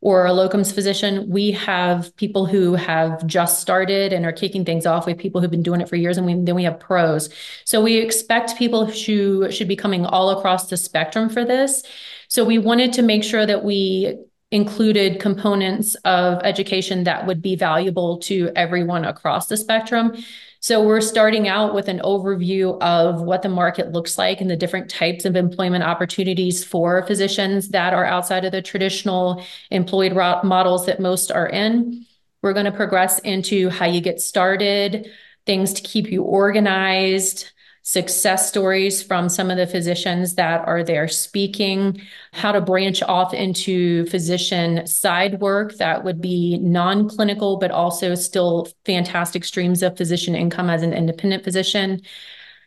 or 0.00 0.26
a 0.26 0.30
locums 0.30 0.74
physician. 0.74 1.28
We 1.28 1.52
have 1.52 2.14
people 2.16 2.44
who 2.44 2.74
have 2.74 3.26
just 3.26 3.60
started 3.60 4.12
and 4.12 4.26
are 4.26 4.32
kicking 4.32 4.64
things 4.64 4.84
off. 4.84 5.06
We 5.06 5.12
have 5.12 5.18
people 5.18 5.40
who've 5.40 5.50
been 5.50 5.62
doing 5.62 5.80
it 5.80 5.88
for 5.88 5.96
years, 5.96 6.18
and 6.18 6.26
we, 6.26 6.34
then 6.34 6.54
we 6.54 6.64
have 6.64 6.78
pros. 6.78 7.30
So 7.64 7.82
we 7.82 7.96
expect 7.96 8.58
people 8.58 8.84
who 8.84 9.50
should 9.50 9.68
be 9.68 9.76
coming 9.76 10.04
all 10.04 10.30
across 10.30 10.68
the 10.68 10.76
spectrum 10.76 11.30
for 11.30 11.44
this. 11.44 11.82
So 12.28 12.44
we 12.44 12.58
wanted 12.58 12.92
to 12.94 13.02
make 13.02 13.24
sure 13.24 13.46
that 13.46 13.64
we 13.64 14.16
included 14.50 15.20
components 15.20 15.94
of 16.04 16.40
education 16.44 17.04
that 17.04 17.26
would 17.26 17.42
be 17.42 17.56
valuable 17.56 18.18
to 18.18 18.50
everyone 18.54 19.04
across 19.04 19.48
the 19.48 19.56
spectrum. 19.56 20.16
So 20.60 20.82
we're 20.82 21.00
starting 21.00 21.48
out 21.48 21.74
with 21.74 21.88
an 21.88 22.00
overview 22.00 22.80
of 22.80 23.22
what 23.22 23.42
the 23.42 23.48
market 23.48 23.92
looks 23.92 24.18
like 24.18 24.40
and 24.40 24.50
the 24.50 24.56
different 24.56 24.90
types 24.90 25.24
of 25.24 25.36
employment 25.36 25.84
opportunities 25.84 26.64
for 26.64 27.06
physicians 27.06 27.68
that 27.68 27.92
are 27.94 28.04
outside 28.04 28.44
of 28.44 28.52
the 28.52 28.62
traditional 28.62 29.44
employed 29.70 30.12
models 30.14 30.86
that 30.86 31.00
most 31.00 31.30
are 31.30 31.48
in. 31.48 32.06
We're 32.42 32.52
going 32.52 32.66
to 32.66 32.72
progress 32.72 33.18
into 33.20 33.70
how 33.70 33.86
you 33.86 34.00
get 34.00 34.20
started, 34.20 35.10
things 35.44 35.72
to 35.74 35.82
keep 35.82 36.10
you 36.10 36.22
organized, 36.22 37.52
success 37.86 38.48
stories 38.48 39.00
from 39.00 39.28
some 39.28 39.48
of 39.48 39.56
the 39.56 39.66
physicians 39.66 40.34
that 40.34 40.60
are 40.66 40.82
there 40.82 41.06
speaking, 41.06 42.02
how 42.32 42.50
to 42.50 42.60
branch 42.60 43.00
off 43.04 43.32
into 43.32 44.04
physician 44.06 44.84
side 44.88 45.40
work 45.40 45.72
that 45.76 46.02
would 46.02 46.20
be 46.20 46.58
non 46.58 47.08
clinical, 47.08 47.58
but 47.58 47.70
also 47.70 48.16
still 48.16 48.66
fantastic 48.84 49.44
streams 49.44 49.84
of 49.84 49.96
physician 49.96 50.34
income 50.34 50.68
as 50.68 50.82
an 50.82 50.92
independent 50.92 51.44
physician, 51.44 52.02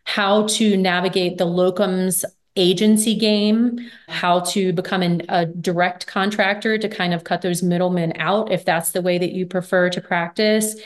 how 0.06 0.48
to 0.48 0.78
navigate 0.78 1.38
the 1.38 1.46
locums 1.46 2.24
agency 2.56 3.14
game, 3.14 3.78
how 4.08 4.40
to 4.40 4.72
become 4.72 5.02
an, 5.02 5.22
a 5.28 5.46
direct 5.46 6.08
contractor 6.08 6.78
to 6.78 6.88
kind 6.88 7.14
of 7.14 7.26
cut 7.26 7.42
those 7.42 7.62
middlemen 7.62 8.14
out 8.16 8.54
if 8.54 8.64
that's 8.64 8.92
the 8.92 9.02
way 9.02 9.18
that 9.18 9.34
you 9.34 9.46
prefer 9.46 9.90
to 9.90 10.00
practice 10.00 10.78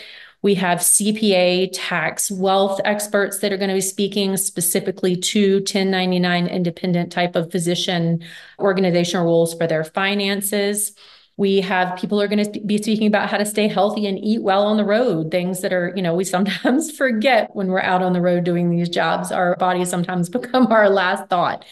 we 0.44 0.56
have 0.56 0.80
CPA, 0.80 1.70
tax, 1.74 2.30
wealth 2.30 2.82
experts 2.84 3.40
that 3.40 3.54
are 3.54 3.58
going 3.58 3.70
to 3.70 3.76
be 3.76 3.82
speaking 3.82 4.36
specifically 4.36 5.16
to 5.16 5.56
1099 5.56 6.48
independent 6.48 7.12
type 7.14 7.38
of 7.38 7.50
physician 7.50 8.22
organizational 8.60 9.26
rules 9.26 9.54
for 9.54 9.68
their 9.68 9.86
finances. 9.86 10.92
We 11.38 11.62
have 11.62 11.98
people 11.98 12.20
who 12.20 12.26
are 12.26 12.28
going 12.28 12.52
to 12.52 12.60
be 12.60 12.78
speaking 12.78 13.08
about 13.08 13.30
how 13.30 13.38
to 13.38 13.46
stay 13.46 13.70
healthy 13.70 14.06
and 14.06 14.20
eat 14.20 14.44
well 14.44 14.66
on 14.66 14.76
the 14.76 14.84
road, 14.86 15.32
things 15.32 15.62
that 15.62 15.72
are, 15.72 15.94
you 15.96 16.02
know, 16.02 16.14
we 16.14 16.26
sometimes 16.26 16.92
forget 16.98 17.50
when 17.56 17.70
we're 17.70 17.80
out 17.80 18.04
on 18.04 18.12
the 18.12 18.22
road 18.22 18.44
doing 18.44 18.70
these 18.70 18.90
jobs. 18.90 19.32
Our 19.32 19.56
bodies 19.56 19.90
sometimes 19.90 20.28
become 20.30 20.68
our 20.68 20.90
last 20.90 21.30
thought. 21.30 21.64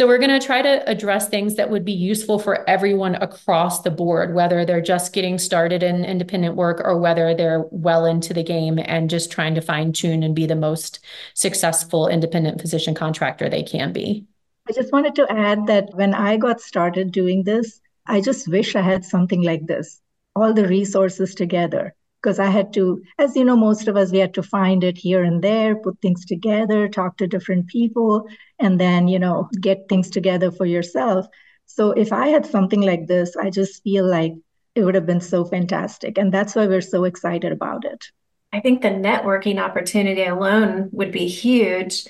So 0.00 0.06
we're 0.06 0.16
going 0.16 0.30
to 0.40 0.46
try 0.46 0.62
to 0.62 0.82
address 0.88 1.28
things 1.28 1.56
that 1.56 1.68
would 1.68 1.84
be 1.84 1.92
useful 1.92 2.38
for 2.38 2.66
everyone 2.66 3.16
across 3.16 3.82
the 3.82 3.90
board, 3.90 4.34
whether 4.34 4.64
they're 4.64 4.80
just 4.80 5.12
getting 5.12 5.36
started 5.36 5.82
in 5.82 6.06
independent 6.06 6.56
work 6.56 6.80
or 6.82 6.98
whether 6.98 7.34
they're 7.34 7.66
well 7.70 8.06
into 8.06 8.32
the 8.32 8.42
game 8.42 8.78
and 8.82 9.10
just 9.10 9.30
trying 9.30 9.54
to 9.56 9.60
fine 9.60 9.92
tune 9.92 10.22
and 10.22 10.34
be 10.34 10.46
the 10.46 10.56
most 10.56 11.00
successful 11.34 12.08
independent 12.08 12.62
physician 12.62 12.94
contractor 12.94 13.50
they 13.50 13.62
can 13.62 13.92
be. 13.92 14.24
I 14.66 14.72
just 14.72 14.90
wanted 14.90 15.16
to 15.16 15.30
add 15.30 15.66
that 15.66 15.90
when 15.92 16.14
I 16.14 16.38
got 16.38 16.62
started 16.62 17.12
doing 17.12 17.42
this, 17.42 17.82
I 18.06 18.22
just 18.22 18.48
wish 18.48 18.74
I 18.74 18.80
had 18.80 19.04
something 19.04 19.42
like 19.42 19.66
this, 19.66 20.00
all 20.34 20.54
the 20.54 20.66
resources 20.66 21.34
together 21.34 21.94
because 22.22 22.38
I 22.38 22.46
had 22.46 22.72
to, 22.74 23.02
as 23.18 23.34
you 23.34 23.44
know, 23.44 23.56
most 23.56 23.88
of 23.88 23.96
us, 23.96 24.12
we 24.12 24.18
had 24.18 24.34
to 24.34 24.42
find 24.42 24.84
it 24.84 24.98
here 24.98 25.22
and 25.22 25.42
there, 25.42 25.76
put 25.76 26.00
things 26.00 26.24
together, 26.24 26.88
talk 26.88 27.16
to 27.18 27.26
different 27.26 27.68
people, 27.68 28.26
and 28.58 28.78
then, 28.78 29.08
you 29.08 29.18
know, 29.18 29.48
get 29.60 29.88
things 29.88 30.10
together 30.10 30.50
for 30.50 30.66
yourself. 30.66 31.26
So 31.66 31.92
if 31.92 32.12
I 32.12 32.28
had 32.28 32.44
something 32.44 32.82
like 32.82 33.06
this, 33.06 33.36
I 33.36 33.50
just 33.50 33.82
feel 33.82 34.04
like 34.06 34.34
it 34.74 34.82
would 34.82 34.94
have 34.94 35.06
been 35.06 35.20
so 35.20 35.44
fantastic. 35.44 36.18
And 36.18 36.32
that's 36.32 36.54
why 36.54 36.66
we're 36.66 36.80
so 36.80 37.04
excited 37.04 37.52
about 37.52 37.84
it. 37.84 38.06
I 38.52 38.60
think 38.60 38.82
the 38.82 38.88
networking 38.88 39.62
opportunity 39.62 40.24
alone 40.24 40.88
would 40.92 41.12
be 41.12 41.28
huge. 41.28 42.06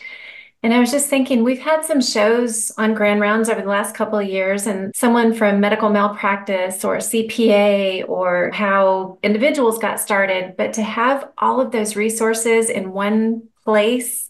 And 0.63 0.75
I 0.75 0.79
was 0.79 0.91
just 0.91 1.09
thinking, 1.09 1.43
we've 1.43 1.59
had 1.59 1.85
some 1.85 2.03
shows 2.03 2.71
on 2.77 2.93
Grand 2.93 3.21
Rounds 3.21 3.49
over 3.49 3.63
the 3.63 3.69
last 3.69 3.95
couple 3.95 4.19
of 4.19 4.29
years, 4.29 4.67
and 4.67 4.95
someone 4.95 5.33
from 5.33 5.59
medical 5.59 5.89
malpractice 5.89 6.85
or 6.85 6.99
CPA 6.99 8.07
or 8.07 8.51
how 8.53 9.19
individuals 9.23 9.79
got 9.79 10.01
started. 10.01 10.57
But 10.59 10.75
to 10.75 10.83
have 10.83 11.31
all 11.39 11.63
of 11.63 11.73
those 11.73 11.97
resources 11.97 12.69
in 12.69 12.93
one 12.93 13.49
place 13.65 14.29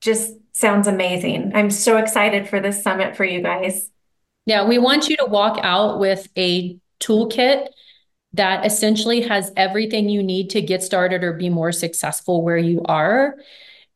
just 0.00 0.34
sounds 0.52 0.88
amazing. 0.88 1.52
I'm 1.54 1.70
so 1.70 1.98
excited 1.98 2.48
for 2.48 2.58
this 2.58 2.82
summit 2.82 3.16
for 3.16 3.24
you 3.24 3.40
guys. 3.40 3.90
Yeah, 4.46 4.66
we 4.66 4.78
want 4.78 5.08
you 5.08 5.16
to 5.18 5.26
walk 5.26 5.60
out 5.62 6.00
with 6.00 6.28
a 6.36 6.76
toolkit 6.98 7.68
that 8.32 8.66
essentially 8.66 9.20
has 9.22 9.52
everything 9.56 10.08
you 10.08 10.22
need 10.22 10.50
to 10.50 10.62
get 10.62 10.82
started 10.82 11.22
or 11.22 11.32
be 11.32 11.48
more 11.48 11.72
successful 11.72 12.42
where 12.42 12.56
you 12.56 12.82
are. 12.86 13.36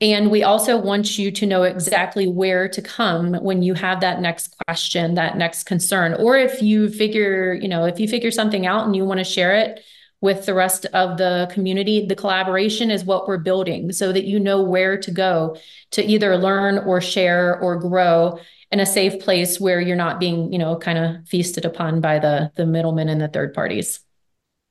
And 0.04 0.30
we 0.30 0.42
also 0.42 0.76
want 0.76 1.16
you 1.18 1.30
to 1.30 1.46
know 1.46 1.62
exactly 1.62 2.26
where 2.26 2.68
to 2.68 2.82
come 2.82 3.32
when 3.36 3.62
you 3.62 3.72
have 3.72 4.02
that 4.02 4.20
next 4.20 4.54
question, 4.66 5.14
that 5.14 5.38
next 5.38 5.62
concern. 5.62 6.12
Or 6.12 6.36
if 6.36 6.60
you 6.60 6.90
figure, 6.90 7.54
you 7.54 7.68
know, 7.68 7.86
if 7.86 7.98
you 7.98 8.06
figure 8.06 8.30
something 8.30 8.66
out 8.66 8.84
and 8.84 8.94
you 8.94 9.06
want 9.06 9.20
to 9.20 9.24
share 9.24 9.54
it 9.54 9.80
with 10.20 10.44
the 10.44 10.52
rest 10.52 10.84
of 10.92 11.16
the 11.16 11.48
community, 11.50 12.04
the 12.04 12.14
collaboration 12.14 12.90
is 12.90 13.02
what 13.02 13.26
we're 13.26 13.38
building 13.38 13.92
so 13.92 14.12
that 14.12 14.24
you 14.24 14.38
know 14.38 14.62
where 14.62 14.98
to 14.98 15.10
go 15.10 15.56
to 15.92 16.04
either 16.04 16.36
learn 16.36 16.76
or 16.80 17.00
share 17.00 17.58
or 17.60 17.76
grow 17.76 18.38
in 18.70 18.80
a 18.80 18.86
safe 18.86 19.22
place 19.22 19.58
where 19.58 19.80
you're 19.80 19.96
not 19.96 20.20
being, 20.20 20.52
you 20.52 20.58
know, 20.58 20.76
kind 20.76 20.98
of 20.98 21.26
feasted 21.26 21.64
upon 21.64 22.02
by 22.02 22.18
the 22.18 22.52
the 22.56 22.66
middlemen 22.66 23.08
and 23.08 23.22
the 23.22 23.28
third 23.28 23.54
parties. 23.54 24.00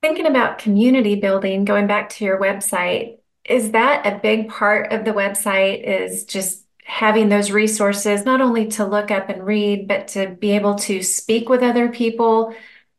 Thinking 0.03 0.27
about 0.27 0.59
community 0.59 1.15
building, 1.15 1.65
going 1.65 1.87
back 1.87 2.09
to 2.09 2.25
your 2.25 2.39
website, 2.39 3.17
is 3.45 3.71
that 3.71 4.05
a 4.05 4.19
big 4.19 4.49
part 4.49 4.91
of 4.91 5.05
the 5.05 5.11
website 5.11 5.83
is 5.83 6.23
just 6.25 6.65
having 6.85 7.29
those 7.29 7.51
resources 7.51 8.25
not 8.25 8.41
only 8.41 8.67
to 8.67 8.85
look 8.85 9.09
up 9.09 9.29
and 9.29 9.45
read 9.45 9.87
but 9.87 10.07
to 10.09 10.27
be 10.27 10.51
able 10.51 10.75
to 10.75 11.01
speak 11.01 11.49
with 11.49 11.63
other 11.63 11.89
people 11.89 12.53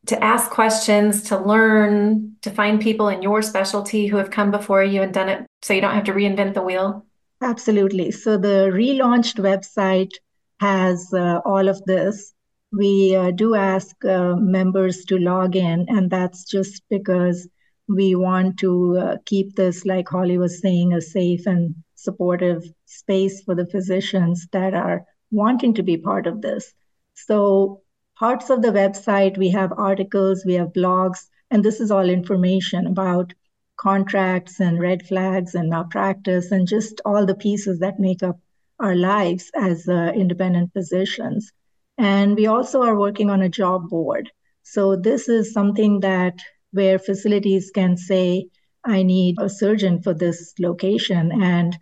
to 0.07 0.23
ask 0.23 0.51
questions 0.51 1.23
to 1.23 1.37
learn 1.37 2.35
to 2.41 2.51
find 2.51 2.81
people 2.81 3.09
in 3.09 3.21
your 3.21 3.41
specialty 3.41 4.07
who 4.07 4.17
have 4.17 4.31
come 4.31 4.51
before 4.51 4.83
you 4.83 5.01
and 5.01 5.13
done 5.13 5.29
it 5.29 5.45
so 5.61 5.73
you 5.73 5.81
don't 5.81 5.95
have 5.95 6.03
to 6.03 6.13
reinvent 6.13 6.53
the 6.53 6.61
wheel? 6.61 7.05
Absolutely. 7.41 8.11
So 8.11 8.37
the 8.37 8.69
relaunched 8.71 9.37
website 9.37 10.11
has 10.59 11.11
uh, 11.13 11.41
all 11.45 11.67
of 11.67 11.83
this. 11.85 12.33
We 12.71 13.15
uh, 13.15 13.31
do 13.31 13.55
ask 13.55 14.03
uh, 14.05 14.35
members 14.35 15.05
to 15.05 15.17
log 15.17 15.55
in 15.55 15.85
and 15.89 16.09
that's 16.09 16.43
just 16.45 16.83
because 16.89 17.47
we 17.87 18.15
want 18.15 18.57
to 18.59 18.97
uh, 18.97 19.17
keep 19.25 19.55
this, 19.55 19.85
like 19.85 20.09
Holly 20.09 20.37
was 20.37 20.59
saying, 20.59 20.93
a 20.93 21.01
safe 21.01 21.45
and 21.45 21.75
supportive 21.95 22.63
space 22.85 23.43
for 23.43 23.55
the 23.55 23.67
physicians 23.67 24.47
that 24.51 24.73
are 24.73 25.05
wanting 25.31 25.73
to 25.75 25.83
be 25.83 25.97
part 25.97 26.27
of 26.27 26.41
this. 26.41 26.73
So, 27.13 27.81
parts 28.17 28.49
of 28.49 28.61
the 28.61 28.71
website, 28.71 29.37
we 29.37 29.49
have 29.49 29.71
articles, 29.77 30.43
we 30.45 30.53
have 30.55 30.73
blogs, 30.73 31.27
and 31.51 31.63
this 31.63 31.79
is 31.79 31.91
all 31.91 32.09
information 32.09 32.87
about 32.87 33.33
contracts 33.77 34.59
and 34.59 34.79
red 34.79 35.05
flags 35.05 35.53
and 35.53 35.69
malpractice 35.69 36.51
and 36.51 36.67
just 36.67 37.01
all 37.05 37.25
the 37.25 37.35
pieces 37.35 37.79
that 37.79 37.99
make 37.99 38.23
up 38.23 38.39
our 38.79 38.95
lives 38.95 39.51
as 39.55 39.87
uh, 39.87 40.11
independent 40.15 40.71
physicians. 40.73 41.51
And 41.97 42.35
we 42.35 42.47
also 42.47 42.81
are 42.83 42.97
working 42.97 43.29
on 43.29 43.41
a 43.41 43.49
job 43.49 43.89
board. 43.89 44.31
So, 44.63 44.95
this 44.95 45.29
is 45.29 45.53
something 45.53 45.99
that 45.99 46.39
where 46.75 46.99
facilities 46.99 47.71
can 47.71 47.97
say, 47.97 48.47
I 48.83 49.01
need 49.01 49.37
a 49.39 49.49
surgeon 49.49 50.01
for 50.01 50.13
this 50.13 50.53
location, 50.59 51.31
and 51.41 51.77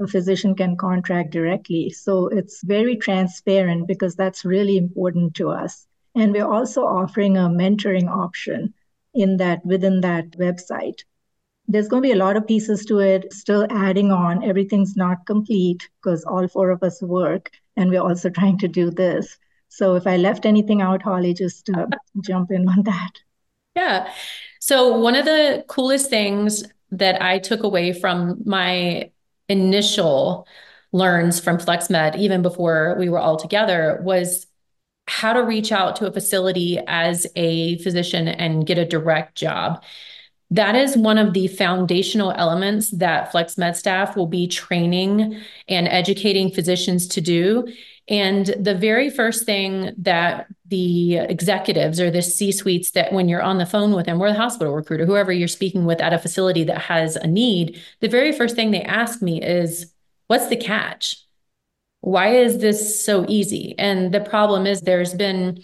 a 0.00 0.06
physician 0.06 0.54
can 0.54 0.76
contract 0.76 1.30
directly. 1.30 1.90
So 1.90 2.28
it's 2.28 2.62
very 2.62 2.96
transparent 2.96 3.88
because 3.88 4.14
that's 4.14 4.44
really 4.44 4.76
important 4.76 5.34
to 5.36 5.50
us. 5.50 5.86
And 6.14 6.32
we're 6.32 6.52
also 6.58 6.82
offering 6.82 7.36
a 7.36 7.48
mentoring 7.48 8.08
option 8.08 8.74
in 9.14 9.36
that 9.38 9.64
within 9.64 10.00
that 10.02 10.32
website. 10.32 11.00
There's 11.66 11.88
going 11.88 12.02
to 12.02 12.08
be 12.08 12.12
a 12.12 12.24
lot 12.24 12.36
of 12.36 12.46
pieces 12.46 12.84
to 12.86 12.98
it, 12.98 13.32
still 13.32 13.66
adding 13.70 14.10
on. 14.12 14.44
Everything's 14.44 14.96
not 14.96 15.26
complete 15.26 15.88
because 16.02 16.24
all 16.24 16.46
four 16.48 16.70
of 16.70 16.82
us 16.82 17.00
work 17.00 17.50
and 17.76 17.90
we're 17.90 18.02
also 18.02 18.30
trying 18.38 18.58
to 18.58 18.68
do 18.68 18.90
this. 18.90 19.38
So 19.68 19.96
if 19.96 20.06
I 20.06 20.18
left 20.18 20.46
anything 20.46 20.82
out, 20.82 21.02
Holly, 21.02 21.34
just 21.34 21.70
uh, 21.70 21.86
jump 22.20 22.50
in 22.52 22.68
on 22.68 22.82
that. 22.84 23.12
Yeah. 23.76 24.12
So, 24.60 24.98
one 24.98 25.14
of 25.14 25.24
the 25.24 25.64
coolest 25.68 26.08
things 26.08 26.64
that 26.90 27.20
I 27.22 27.38
took 27.38 27.62
away 27.62 27.92
from 27.92 28.40
my 28.44 29.10
initial 29.48 30.46
learns 30.92 31.40
from 31.40 31.58
FlexMed, 31.58 32.16
even 32.16 32.40
before 32.42 32.96
we 32.98 33.08
were 33.08 33.18
all 33.18 33.36
together, 33.36 34.00
was 34.02 34.46
how 35.06 35.32
to 35.34 35.40
reach 35.42 35.72
out 35.72 35.96
to 35.96 36.06
a 36.06 36.12
facility 36.12 36.78
as 36.86 37.26
a 37.36 37.78
physician 37.78 38.28
and 38.28 38.66
get 38.66 38.78
a 38.78 38.86
direct 38.86 39.36
job. 39.36 39.82
That 40.50 40.76
is 40.76 40.96
one 40.96 41.18
of 41.18 41.32
the 41.34 41.48
foundational 41.48 42.32
elements 42.32 42.90
that 42.92 43.32
FlexMed 43.32 43.76
staff 43.76 44.16
will 44.16 44.26
be 44.26 44.46
training 44.46 45.40
and 45.68 45.88
educating 45.88 46.50
physicians 46.50 47.08
to 47.08 47.20
do 47.20 47.66
and 48.08 48.46
the 48.58 48.74
very 48.74 49.08
first 49.08 49.46
thing 49.46 49.92
that 49.98 50.46
the 50.66 51.16
executives 51.16 52.00
or 52.00 52.10
the 52.10 52.20
C 52.20 52.52
suites 52.52 52.90
that 52.92 53.12
when 53.12 53.28
you're 53.28 53.42
on 53.42 53.58
the 53.58 53.66
phone 53.66 53.92
with 53.92 54.06
them 54.06 54.20
or 54.20 54.28
the 54.28 54.38
hospital 54.38 54.74
recruiter, 54.74 55.06
whoever 55.06 55.32
you're 55.32 55.48
speaking 55.48 55.86
with 55.86 56.00
at 56.00 56.12
a 56.12 56.18
facility 56.18 56.64
that 56.64 56.78
has 56.78 57.16
a 57.16 57.26
need, 57.26 57.80
the 58.00 58.08
very 58.08 58.32
first 58.32 58.56
thing 58.56 58.70
they 58.70 58.82
ask 58.82 59.22
me 59.22 59.42
is, 59.42 59.90
What's 60.26 60.48
the 60.48 60.56
catch? 60.56 61.22
Why 62.00 62.36
is 62.36 62.58
this 62.58 63.04
so 63.04 63.24
easy? 63.28 63.74
And 63.78 64.12
the 64.12 64.20
problem 64.20 64.66
is 64.66 64.80
there's 64.80 65.14
been 65.14 65.62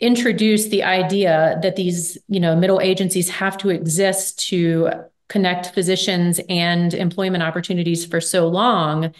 introduced 0.00 0.70
the 0.70 0.82
idea 0.82 1.58
that 1.62 1.76
these, 1.76 2.18
you 2.28 2.40
know, 2.40 2.56
middle 2.56 2.80
agencies 2.80 3.28
have 3.30 3.56
to 3.58 3.70
exist 3.70 4.48
to 4.48 4.90
connect 5.28 5.74
physicians 5.74 6.40
and 6.48 6.92
employment 6.94 7.42
opportunities 7.42 8.04
for 8.04 8.20
so 8.20 8.48
long 8.48 9.14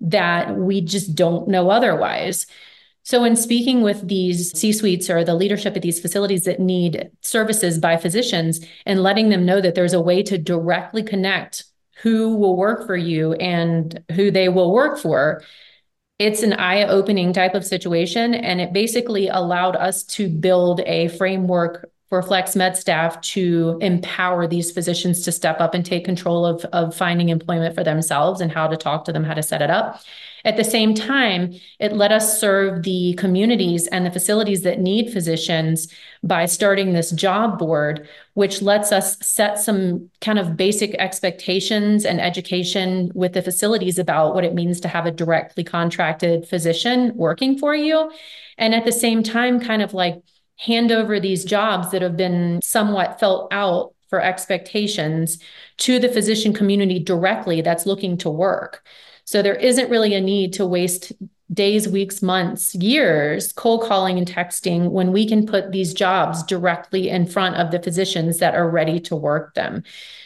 that 0.00 0.56
we 0.56 0.80
just 0.80 1.14
don't 1.14 1.48
know 1.48 1.70
otherwise. 1.70 2.46
So, 3.02 3.22
in 3.22 3.36
speaking 3.36 3.82
with 3.82 4.08
these 4.08 4.50
C 4.58 4.72
suites 4.72 5.08
or 5.08 5.22
the 5.22 5.34
leadership 5.34 5.76
at 5.76 5.82
these 5.82 6.00
facilities 6.00 6.42
that 6.44 6.58
need 6.58 7.10
services 7.20 7.78
by 7.78 7.96
physicians 7.96 8.64
and 8.84 9.02
letting 9.02 9.28
them 9.28 9.46
know 9.46 9.60
that 9.60 9.76
there's 9.76 9.92
a 9.92 10.00
way 10.00 10.22
to 10.24 10.38
directly 10.38 11.04
connect 11.04 11.64
who 12.02 12.36
will 12.36 12.56
work 12.56 12.86
for 12.86 12.96
you 12.96 13.32
and 13.34 14.02
who 14.12 14.30
they 14.30 14.48
will 14.48 14.72
work 14.72 14.98
for, 14.98 15.42
it's 16.18 16.42
an 16.42 16.54
eye 16.54 16.84
opening 16.84 17.32
type 17.32 17.54
of 17.54 17.64
situation. 17.64 18.34
And 18.34 18.60
it 18.60 18.72
basically 18.72 19.28
allowed 19.28 19.76
us 19.76 20.02
to 20.04 20.28
build 20.28 20.80
a 20.80 21.08
framework 21.08 21.90
for 22.08 22.22
flex 22.22 22.54
med 22.54 22.76
staff 22.76 23.20
to 23.20 23.78
empower 23.80 24.46
these 24.46 24.70
physicians 24.70 25.22
to 25.22 25.32
step 25.32 25.60
up 25.60 25.74
and 25.74 25.84
take 25.84 26.04
control 26.04 26.46
of, 26.46 26.64
of 26.66 26.94
finding 26.94 27.30
employment 27.30 27.74
for 27.74 27.82
themselves 27.82 28.40
and 28.40 28.52
how 28.52 28.68
to 28.68 28.76
talk 28.76 29.04
to 29.04 29.12
them, 29.12 29.24
how 29.24 29.34
to 29.34 29.42
set 29.42 29.60
it 29.60 29.70
up. 29.70 30.00
At 30.44 30.56
the 30.56 30.62
same 30.62 30.94
time, 30.94 31.54
it 31.80 31.92
let 31.92 32.12
us 32.12 32.40
serve 32.40 32.84
the 32.84 33.14
communities 33.14 33.88
and 33.88 34.06
the 34.06 34.12
facilities 34.12 34.62
that 34.62 34.78
need 34.78 35.12
physicians 35.12 35.92
by 36.22 36.46
starting 36.46 36.92
this 36.92 37.10
job 37.10 37.58
board, 37.58 38.08
which 38.34 38.62
lets 38.62 38.92
us 38.92 39.18
set 39.20 39.58
some 39.58 40.08
kind 40.20 40.38
of 40.38 40.56
basic 40.56 40.94
expectations 41.00 42.04
and 42.04 42.20
education 42.20 43.10
with 43.12 43.32
the 43.32 43.42
facilities 43.42 43.98
about 43.98 44.36
what 44.36 44.44
it 44.44 44.54
means 44.54 44.78
to 44.80 44.88
have 44.88 45.06
a 45.06 45.10
directly 45.10 45.64
contracted 45.64 46.46
physician 46.46 47.10
working 47.16 47.58
for 47.58 47.74
you. 47.74 48.12
And 48.56 48.72
at 48.72 48.84
the 48.84 48.92
same 48.92 49.24
time, 49.24 49.58
kind 49.58 49.82
of 49.82 49.94
like 49.94 50.22
hand 50.56 50.90
over 50.90 51.20
these 51.20 51.44
jobs 51.44 51.90
that 51.90 52.02
have 52.02 52.16
been 52.16 52.60
somewhat 52.62 53.20
felt 53.20 53.48
out 53.52 53.94
for 54.08 54.20
expectations 54.20 55.38
to 55.78 55.98
the 55.98 56.08
physician 56.08 56.52
community 56.52 56.98
directly 56.98 57.60
that's 57.60 57.86
looking 57.86 58.16
to 58.18 58.30
work. 58.30 58.86
So 59.24 59.42
there 59.42 59.56
isn't 59.56 59.90
really 59.90 60.14
a 60.14 60.20
need 60.20 60.52
to 60.54 60.66
waste 60.66 61.12
days, 61.52 61.88
weeks, 61.88 62.22
months, 62.22 62.74
years 62.74 63.52
cold 63.52 63.82
calling 63.82 64.18
and 64.18 64.26
texting 64.26 64.90
when 64.90 65.12
we 65.12 65.28
can 65.28 65.46
put 65.46 65.72
these 65.72 65.94
jobs 65.94 66.42
directly 66.44 67.08
in 67.08 67.26
front 67.26 67.56
of 67.56 67.70
the 67.70 67.80
physicians 67.80 68.38
that 68.38 68.54
are 68.54 68.68
ready 68.68 68.98
to 69.00 69.16
work 69.16 69.54
them. 69.54 69.82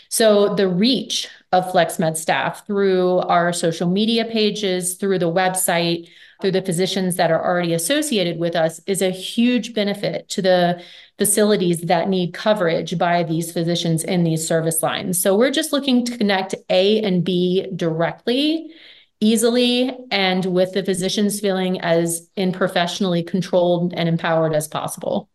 So 0.09 0.55
the 0.55 0.69
reach 0.69 1.29
of 1.53 1.71
FlexMed 1.71 2.17
staff 2.17 2.67
through 2.67 3.19
our 3.19 3.53
social 3.53 3.89
media 3.89 4.25
pages, 4.25 4.95
through 4.95 5.19
the 5.19 5.33
website, 5.33 6.09
through 6.41 6.53
the 6.53 6.63
physicians 6.63 7.17
that 7.17 7.31
are 7.31 7.45
already 7.45 7.75
associated 7.75 8.39
with 8.39 8.57
us 8.57 8.81
is 8.87 9.03
a 9.03 9.11
huge 9.11 9.75
benefit 9.75 10.29
to 10.31 10.43
the 10.43 10.83
facilities 11.19 11.83
that 11.83 12.09
need 12.09 12.33
coverage 12.33 12.97
by 12.97 13.23
these 13.23 13.53
physicians 13.53 14.03
in 14.05 14.25
these 14.25 14.47
service 14.47 14.83
lines. 14.83 15.21
So 15.21 15.37
we're 15.37 15.51
just 15.51 15.73
looking 15.73 16.05
to 16.07 16.17
connect 16.17 16.55
A 16.71 17.03
and 17.03 17.23
B 17.23 17.67
directly, 17.77 18.73
easily, 19.21 19.95
and 20.11 20.47
with 20.47 20.73
the 20.73 20.83
physicians 20.83 21.41
feeling 21.41 21.81
as 21.81 22.29
in 22.37 22.53
professionally 22.53 23.23
controlled 23.23 23.93
and 23.95 24.09
empowered 24.09 24.55
as 24.55 24.67
possible. 24.67 25.29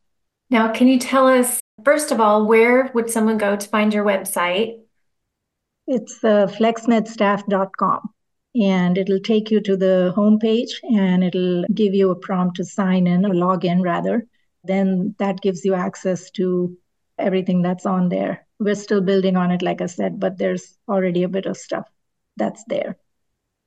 Now, 0.49 0.71
can 0.71 0.87
you 0.87 0.99
tell 0.99 1.27
us, 1.27 1.59
first 1.83 2.11
of 2.11 2.19
all, 2.19 2.45
where 2.45 2.89
would 2.93 3.09
someone 3.09 3.37
go 3.37 3.55
to 3.55 3.67
find 3.69 3.93
your 3.93 4.05
website? 4.05 4.79
It's 5.87 6.23
uh, 6.23 6.47
flexmedstaff.com 6.47 8.14
and 8.55 8.97
it'll 8.97 9.19
take 9.19 9.51
you 9.51 9.59
to 9.61 9.75
the 9.75 10.13
homepage 10.15 10.71
and 10.83 11.23
it'll 11.23 11.65
give 11.73 11.93
you 11.93 12.09
a 12.09 12.15
prompt 12.15 12.55
to 12.57 12.63
sign 12.63 13.05
in 13.05 13.25
or 13.25 13.33
log 13.33 13.65
in 13.65 13.81
rather. 13.81 14.25
Then 14.63 15.15
that 15.19 15.41
gives 15.41 15.65
you 15.65 15.73
access 15.73 16.31
to 16.31 16.77
everything 17.17 17.61
that's 17.61 17.85
on 17.85 18.09
there. 18.09 18.47
We're 18.59 18.75
still 18.75 19.01
building 19.01 19.35
on 19.35 19.51
it, 19.51 19.61
like 19.61 19.81
I 19.81 19.87
said, 19.87 20.19
but 20.19 20.37
there's 20.37 20.77
already 20.87 21.23
a 21.23 21.29
bit 21.29 21.45
of 21.45 21.57
stuff 21.57 21.85
that's 22.37 22.63
there. 22.65 22.97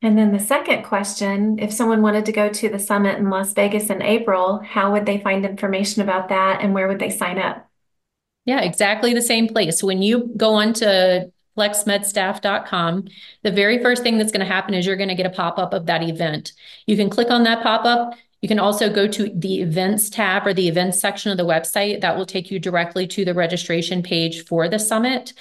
And 0.00 0.16
then 0.16 0.32
the 0.32 0.38
second 0.38 0.84
question 0.84 1.58
if 1.58 1.72
someone 1.72 2.02
wanted 2.02 2.24
to 2.26 2.32
go 2.32 2.48
to 2.48 2.68
the 2.68 2.78
summit 2.78 3.18
in 3.18 3.30
Las 3.30 3.52
Vegas 3.52 3.90
in 3.90 4.00
April, 4.00 4.60
how 4.64 4.92
would 4.92 5.06
they 5.06 5.18
find 5.18 5.44
information 5.44 6.02
about 6.02 6.28
that 6.28 6.62
and 6.62 6.72
where 6.72 6.88
would 6.88 7.00
they 7.00 7.10
sign 7.10 7.38
up? 7.38 7.68
Yeah, 8.44 8.62
exactly 8.62 9.12
the 9.12 9.20
same 9.20 9.48
place. 9.48 9.82
When 9.82 10.00
you 10.00 10.32
go 10.36 10.54
on 10.54 10.72
to 11.58 11.74
flexmedstaff.com. 11.74 13.08
The 13.42 13.50
very 13.50 13.82
first 13.82 14.02
thing 14.02 14.18
that's 14.18 14.32
going 14.32 14.46
to 14.46 14.52
happen 14.52 14.74
is 14.74 14.86
you're 14.86 14.96
going 14.96 15.08
to 15.08 15.14
get 15.14 15.26
a 15.26 15.30
pop 15.30 15.58
up 15.58 15.72
of 15.72 15.86
that 15.86 16.02
event. 16.02 16.52
You 16.86 16.96
can 16.96 17.10
click 17.10 17.30
on 17.30 17.44
that 17.44 17.62
pop 17.62 17.84
up. 17.84 18.14
You 18.40 18.48
can 18.48 18.60
also 18.60 18.88
go 18.92 19.08
to 19.08 19.32
the 19.34 19.62
events 19.62 20.08
tab 20.08 20.46
or 20.46 20.54
the 20.54 20.68
events 20.68 21.00
section 21.00 21.32
of 21.32 21.36
the 21.36 21.44
website. 21.44 22.02
That 22.02 22.16
will 22.16 22.26
take 22.26 22.52
you 22.52 22.60
directly 22.60 23.06
to 23.08 23.24
the 23.24 23.34
registration 23.34 24.00
page 24.00 24.44
for 24.44 24.68
the 24.68 24.78
summit. 24.78 25.32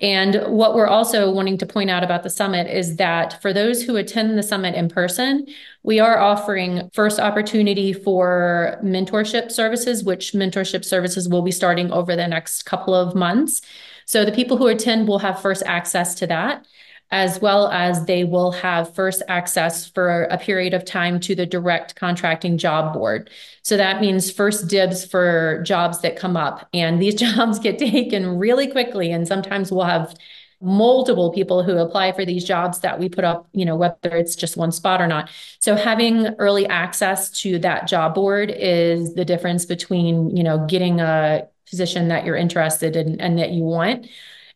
And 0.00 0.36
what 0.46 0.74
we're 0.74 0.86
also 0.86 1.30
wanting 1.30 1.58
to 1.58 1.66
point 1.66 1.90
out 1.90 2.04
about 2.04 2.22
the 2.22 2.30
summit 2.30 2.66
is 2.66 2.96
that 2.96 3.40
for 3.40 3.52
those 3.52 3.82
who 3.82 3.96
attend 3.96 4.36
the 4.36 4.42
summit 4.42 4.74
in 4.74 4.88
person, 4.88 5.46
we 5.82 6.00
are 6.00 6.18
offering 6.18 6.90
first 6.92 7.20
opportunity 7.20 7.92
for 7.92 8.78
mentorship 8.82 9.50
services, 9.52 10.04
which 10.04 10.32
mentorship 10.32 10.84
services 10.84 11.28
will 11.28 11.42
be 11.42 11.52
starting 11.52 11.92
over 11.92 12.16
the 12.16 12.26
next 12.26 12.64
couple 12.64 12.94
of 12.94 13.14
months. 13.14 13.62
So 14.06 14.24
the 14.24 14.32
people 14.32 14.56
who 14.56 14.66
attend 14.68 15.08
will 15.08 15.18
have 15.18 15.40
first 15.40 15.62
access 15.66 16.14
to 16.16 16.26
that, 16.28 16.66
as 17.10 17.40
well 17.40 17.68
as 17.68 18.06
they 18.06 18.24
will 18.24 18.50
have 18.52 18.94
first 18.94 19.22
access 19.28 19.86
for 19.86 20.24
a 20.24 20.38
period 20.38 20.74
of 20.74 20.84
time 20.84 21.20
to 21.20 21.34
the 21.34 21.46
direct 21.46 21.94
contracting 21.94 22.58
job 22.58 22.92
board. 22.92 23.30
So 23.62 23.76
that 23.76 24.00
means 24.00 24.30
first 24.30 24.68
dibs 24.68 25.04
for 25.04 25.62
jobs 25.64 26.00
that 26.00 26.16
come 26.16 26.36
up. 26.36 26.68
And 26.72 27.00
these 27.00 27.14
jobs 27.36 27.58
get 27.58 27.78
taken 27.78 28.38
really 28.38 28.66
quickly. 28.66 29.12
And 29.12 29.28
sometimes 29.28 29.70
we'll 29.70 29.84
have 29.84 30.14
multiple 30.60 31.30
people 31.30 31.62
who 31.62 31.76
apply 31.76 32.12
for 32.12 32.24
these 32.24 32.42
jobs 32.42 32.80
that 32.80 32.98
we 32.98 33.08
put 33.08 33.22
up, 33.22 33.48
you 33.52 33.64
know, 33.64 33.76
whether 33.76 34.16
it's 34.16 34.34
just 34.34 34.56
one 34.56 34.72
spot 34.72 35.00
or 35.00 35.06
not. 35.06 35.28
So 35.58 35.76
having 35.76 36.28
early 36.38 36.66
access 36.66 37.30
to 37.42 37.58
that 37.58 37.86
job 37.86 38.14
board 38.14 38.50
is 38.50 39.14
the 39.14 39.26
difference 39.26 39.66
between, 39.66 40.34
you 40.34 40.42
know, 40.42 40.66
getting 40.66 41.00
a 41.00 41.48
position 41.68 42.08
that 42.08 42.24
you're 42.24 42.36
interested 42.36 42.96
in 42.96 43.20
and 43.20 43.38
that 43.38 43.50
you 43.50 43.62
want 43.62 44.06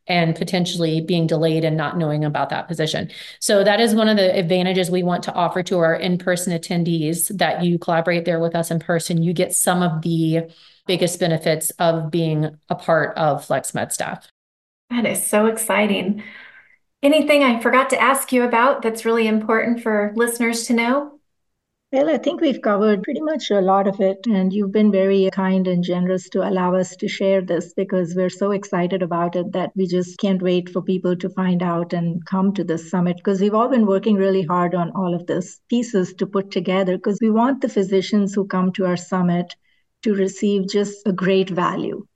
and 0.07 0.35
potentially 0.35 1.03
being 1.03 1.27
delayed 1.27 1.64
and 1.64 1.77
not 1.77 1.99
knowing 1.99 2.25
about 2.25 2.49
that 2.49 2.66
position. 2.66 3.11
So 3.40 3.62
that 3.62 3.79
is 3.79 3.94
one 3.94 4.09
of 4.09 4.16
the 4.16 4.35
advantages 4.35 4.90
we 4.90 5.03
want 5.03 5.23
to 5.25 5.35
offer 5.35 5.62
to 5.64 5.79
our 5.79 5.94
in-person 5.94 6.59
attendees 6.59 7.37
that 7.37 7.62
you 7.62 7.79
collaborate 7.79 8.25
there 8.25 8.40
with 8.40 8.57
us 8.57 8.71
in 8.71 8.79
person. 8.79 9.23
You 9.23 9.35
get 9.35 9.55
some 9.55 9.83
of 9.83 10.01
the 10.01 10.51
biggest 10.87 11.21
benefits 11.21 11.71
of 11.73 12.11
being 12.11 12.57
a 12.71 12.75
part 12.75 13.18
of 13.18 13.47
FlexMed 13.47 13.92
staff. 13.92 14.27
That 14.88 15.05
is 15.05 15.27
so 15.27 15.44
exciting. 15.44 16.23
Anything 17.03 17.44
I 17.44 17.61
forgot 17.61 17.90
to 17.90 18.01
ask 18.01 18.33
you 18.33 18.44
about 18.44 18.81
that's 18.81 19.05
really 19.05 19.27
important 19.27 19.83
for 19.83 20.12
listeners 20.16 20.66
to 20.68 20.73
know? 20.73 21.18
Well, 21.90 22.11
I 22.11 22.18
think 22.18 22.42
we've 22.42 22.61
covered 22.61 23.03
pretty 23.03 23.22
much 23.22 23.51
a 23.51 23.62
lot 23.62 23.87
of 23.87 23.98
it, 23.98 24.27
and 24.27 24.53
you've 24.53 24.72
been 24.72 24.92
very 24.92 25.31
kind 25.33 25.66
and 25.66 25.83
generous 25.83 26.29
to 26.31 26.46
allow 26.46 26.74
us 26.74 26.94
to 26.96 27.09
share 27.09 27.40
this 27.40 27.72
because 27.72 28.14
we're 28.14 28.29
so 28.29 28.51
excited 28.51 29.03
about 29.03 29.37
it 29.37 29.53
that 29.53 29.72
we 29.74 29.87
just 29.87 30.18
can't 30.18 30.42
wait 30.42 30.68
for 30.68 30.83
people 30.83 31.16
to 31.16 31.31
find 31.31 31.62
out 31.62 31.94
and 31.94 32.22
come 32.27 32.53
to 32.53 32.62
this 32.62 32.90
summit 32.90 33.16
because 33.16 33.40
we've 33.40 33.55
all 33.55 33.70
been 33.70 33.87
working 33.87 34.16
really 34.16 34.42
hard 34.42 34.74
on 34.74 34.90
all 34.90 35.14
of 35.14 35.27
this 35.27 35.61
pieces 35.70 36.12
to 36.12 36.27
put 36.27 36.51
together 36.51 36.98
because 36.98 37.20
we 37.22 37.31
want 37.31 37.62
the 37.62 37.70
physicians 37.70 38.35
who 38.35 38.46
come 38.46 38.70
to 38.72 38.85
our 38.85 38.98
summit 38.98 39.57
to 40.03 40.14
receive 40.14 40.68
just 40.68 41.07
a 41.07 41.12
great 41.12 41.48
value, 41.48 42.07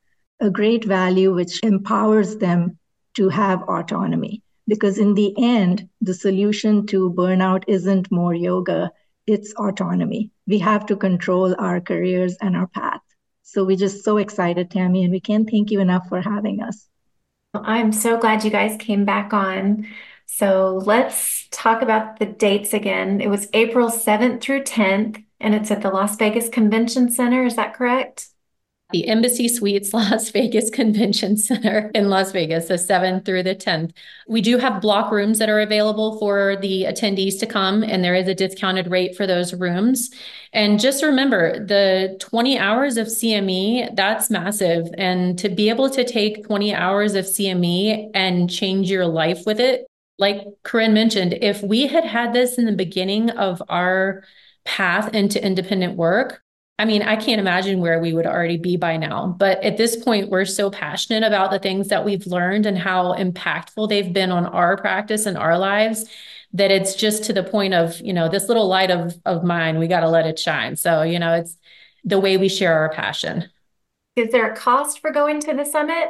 a 0.40 0.50
great 0.50 0.84
value 0.84 1.32
which 1.32 1.62
empowers 1.62 2.36
them 2.36 2.78
to 3.14 3.30
have 3.30 3.62
autonomy. 3.62 4.42
Because 4.68 4.98
in 4.98 5.14
the 5.14 5.34
end, 5.42 5.88
the 6.02 6.12
solution 6.12 6.86
to 6.88 7.10
burnout 7.10 7.64
isn't 7.68 8.12
more 8.12 8.34
yoga 8.34 8.90
it's 9.26 9.52
autonomy. 9.54 10.30
We 10.46 10.58
have 10.58 10.86
to 10.86 10.96
control 10.96 11.54
our 11.58 11.80
careers 11.80 12.36
and 12.40 12.56
our 12.56 12.66
path. 12.66 13.00
So 13.42 13.64
we're 13.64 13.76
just 13.76 14.04
so 14.04 14.16
excited, 14.16 14.70
Tammy, 14.70 15.04
and 15.04 15.12
we 15.12 15.20
can't 15.20 15.48
thank 15.48 15.70
you 15.70 15.80
enough 15.80 16.08
for 16.08 16.20
having 16.20 16.62
us. 16.62 16.88
I'm 17.54 17.92
so 17.92 18.18
glad 18.18 18.44
you 18.44 18.50
guys 18.50 18.76
came 18.78 19.04
back 19.04 19.32
on. 19.32 19.86
So 20.26 20.80
let's 20.84 21.48
talk 21.50 21.82
about 21.82 22.18
the 22.18 22.26
dates 22.26 22.72
again. 22.72 23.20
It 23.20 23.28
was 23.28 23.48
April 23.52 23.90
7th 23.90 24.40
through 24.40 24.62
10th, 24.62 25.22
and 25.40 25.54
it's 25.54 25.70
at 25.70 25.82
the 25.82 25.90
Las 25.90 26.16
Vegas 26.16 26.48
Convention 26.48 27.10
Center. 27.10 27.44
Is 27.44 27.56
that 27.56 27.74
correct? 27.74 28.28
The 28.92 29.08
Embassy 29.08 29.48
Suites 29.48 29.92
Las 29.94 30.30
Vegas 30.30 30.70
Convention 30.70 31.36
Center 31.36 31.90
in 31.94 32.08
Las 32.08 32.32
Vegas, 32.32 32.68
the 32.68 32.74
7th 32.74 33.24
through 33.24 33.42
the 33.42 33.54
10th. 33.54 33.92
We 34.28 34.40
do 34.40 34.58
have 34.58 34.80
block 34.80 35.10
rooms 35.10 35.38
that 35.38 35.48
are 35.48 35.60
available 35.60 36.18
for 36.18 36.56
the 36.60 36.84
attendees 36.84 37.38
to 37.40 37.46
come, 37.46 37.82
and 37.82 38.04
there 38.04 38.14
is 38.14 38.28
a 38.28 38.34
discounted 38.34 38.90
rate 38.90 39.16
for 39.16 39.26
those 39.26 39.54
rooms. 39.54 40.10
And 40.52 40.78
just 40.78 41.02
remember 41.02 41.64
the 41.64 42.16
20 42.20 42.58
hours 42.58 42.96
of 42.96 43.06
CME, 43.06 43.96
that's 43.96 44.30
massive. 44.30 44.86
And 44.98 45.38
to 45.38 45.48
be 45.48 45.70
able 45.70 45.90
to 45.90 46.04
take 46.04 46.46
20 46.46 46.74
hours 46.74 47.14
of 47.14 47.24
CME 47.24 48.10
and 48.14 48.50
change 48.50 48.90
your 48.90 49.06
life 49.06 49.40
with 49.46 49.60
it, 49.60 49.86
like 50.18 50.46
Corinne 50.62 50.94
mentioned, 50.94 51.38
if 51.40 51.62
we 51.62 51.86
had 51.86 52.04
had 52.04 52.32
this 52.32 52.58
in 52.58 52.66
the 52.66 52.72
beginning 52.72 53.30
of 53.30 53.62
our 53.68 54.22
path 54.64 55.12
into 55.14 55.44
independent 55.44 55.96
work, 55.96 56.42
I 56.82 56.84
mean, 56.84 57.02
I 57.02 57.14
can't 57.14 57.40
imagine 57.40 57.78
where 57.78 58.00
we 58.00 58.12
would 58.12 58.26
already 58.26 58.56
be 58.56 58.76
by 58.76 58.96
now. 58.96 59.36
But 59.38 59.62
at 59.62 59.76
this 59.76 59.94
point, 59.94 60.30
we're 60.30 60.44
so 60.44 60.68
passionate 60.68 61.22
about 61.22 61.52
the 61.52 61.60
things 61.60 61.86
that 61.90 62.04
we've 62.04 62.26
learned 62.26 62.66
and 62.66 62.76
how 62.76 63.14
impactful 63.14 63.88
they've 63.88 64.12
been 64.12 64.32
on 64.32 64.46
our 64.46 64.76
practice 64.76 65.24
and 65.24 65.38
our 65.38 65.56
lives 65.56 66.06
that 66.54 66.72
it's 66.72 66.96
just 66.96 67.22
to 67.24 67.32
the 67.32 67.44
point 67.44 67.72
of, 67.72 68.00
you 68.00 68.12
know, 68.12 68.28
this 68.28 68.48
little 68.48 68.66
light 68.66 68.90
of 68.90 69.14
of 69.24 69.44
mine, 69.44 69.78
we 69.78 69.86
got 69.86 70.00
to 70.00 70.08
let 70.08 70.26
it 70.26 70.40
shine. 70.40 70.74
So, 70.74 71.02
you 71.02 71.20
know, 71.20 71.34
it's 71.34 71.56
the 72.02 72.18
way 72.18 72.36
we 72.36 72.48
share 72.48 72.74
our 72.74 72.90
passion. 72.90 73.48
Is 74.16 74.32
there 74.32 74.50
a 74.50 74.56
cost 74.56 74.98
for 74.98 75.12
going 75.12 75.38
to 75.42 75.54
the 75.54 75.64
summit? 75.64 76.08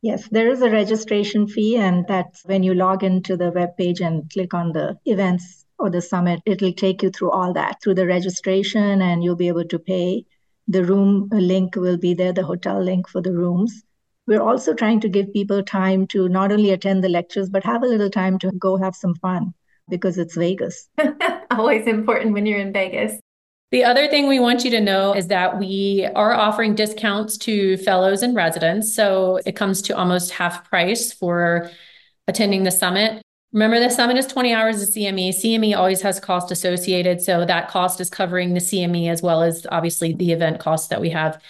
Yes, 0.00 0.28
there 0.32 0.48
is 0.48 0.62
a 0.62 0.70
registration 0.70 1.46
fee, 1.46 1.76
and 1.76 2.04
that's 2.08 2.44
when 2.44 2.64
you 2.64 2.74
log 2.74 3.04
into 3.04 3.36
the 3.36 3.52
web 3.52 3.76
page 3.76 4.00
and 4.00 4.28
click 4.32 4.52
on 4.52 4.72
the 4.72 4.98
events 5.04 5.61
or 5.82 5.90
the 5.90 6.00
summit, 6.00 6.40
it'll 6.46 6.72
take 6.72 7.02
you 7.02 7.10
through 7.10 7.32
all 7.32 7.52
that 7.52 7.82
through 7.82 7.94
the 7.96 8.06
registration, 8.06 9.02
and 9.02 9.24
you'll 9.24 9.36
be 9.36 9.48
able 9.48 9.64
to 9.64 9.78
pay. 9.78 10.24
The 10.68 10.84
room 10.84 11.28
link 11.32 11.74
will 11.74 11.98
be 11.98 12.14
there, 12.14 12.32
the 12.32 12.44
hotel 12.44 12.80
link 12.80 13.08
for 13.08 13.20
the 13.20 13.32
rooms. 13.32 13.82
We're 14.28 14.40
also 14.42 14.72
trying 14.72 15.00
to 15.00 15.08
give 15.08 15.32
people 15.32 15.62
time 15.64 16.06
to 16.08 16.28
not 16.28 16.52
only 16.52 16.70
attend 16.70 17.02
the 17.02 17.08
lectures, 17.08 17.50
but 17.50 17.64
have 17.64 17.82
a 17.82 17.86
little 17.86 18.10
time 18.10 18.38
to 18.38 18.52
go 18.52 18.76
have 18.76 18.94
some 18.94 19.16
fun 19.16 19.52
because 19.88 20.18
it's 20.18 20.36
Vegas. 20.36 20.88
Always 21.50 21.88
important 21.88 22.32
when 22.32 22.46
you're 22.46 22.60
in 22.60 22.72
Vegas. 22.72 23.18
The 23.72 23.84
other 23.84 24.06
thing 24.06 24.28
we 24.28 24.38
want 24.38 24.64
you 24.64 24.70
to 24.70 24.80
know 24.80 25.14
is 25.14 25.26
that 25.28 25.58
we 25.58 26.06
are 26.14 26.34
offering 26.34 26.74
discounts 26.74 27.36
to 27.38 27.78
fellows 27.78 28.22
and 28.22 28.36
residents. 28.36 28.94
So 28.94 29.40
it 29.46 29.56
comes 29.56 29.82
to 29.82 29.96
almost 29.96 30.30
half 30.30 30.68
price 30.68 31.12
for 31.12 31.70
attending 32.28 32.62
the 32.62 32.70
summit. 32.70 33.22
Remember, 33.52 33.78
the 33.78 33.90
summit 33.90 34.16
is 34.16 34.26
20 34.26 34.54
hours 34.54 34.82
of 34.82 34.88
CME. 34.88 35.28
CME 35.30 35.76
always 35.76 36.00
has 36.00 36.18
cost 36.18 36.50
associated. 36.50 37.20
So 37.20 37.44
that 37.44 37.68
cost 37.68 38.00
is 38.00 38.08
covering 38.08 38.54
the 38.54 38.60
CME 38.60 39.10
as 39.10 39.22
well 39.22 39.42
as 39.42 39.66
obviously 39.70 40.14
the 40.14 40.32
event 40.32 40.58
costs 40.58 40.88
that 40.88 41.00
we 41.00 41.10
have. 41.10 41.40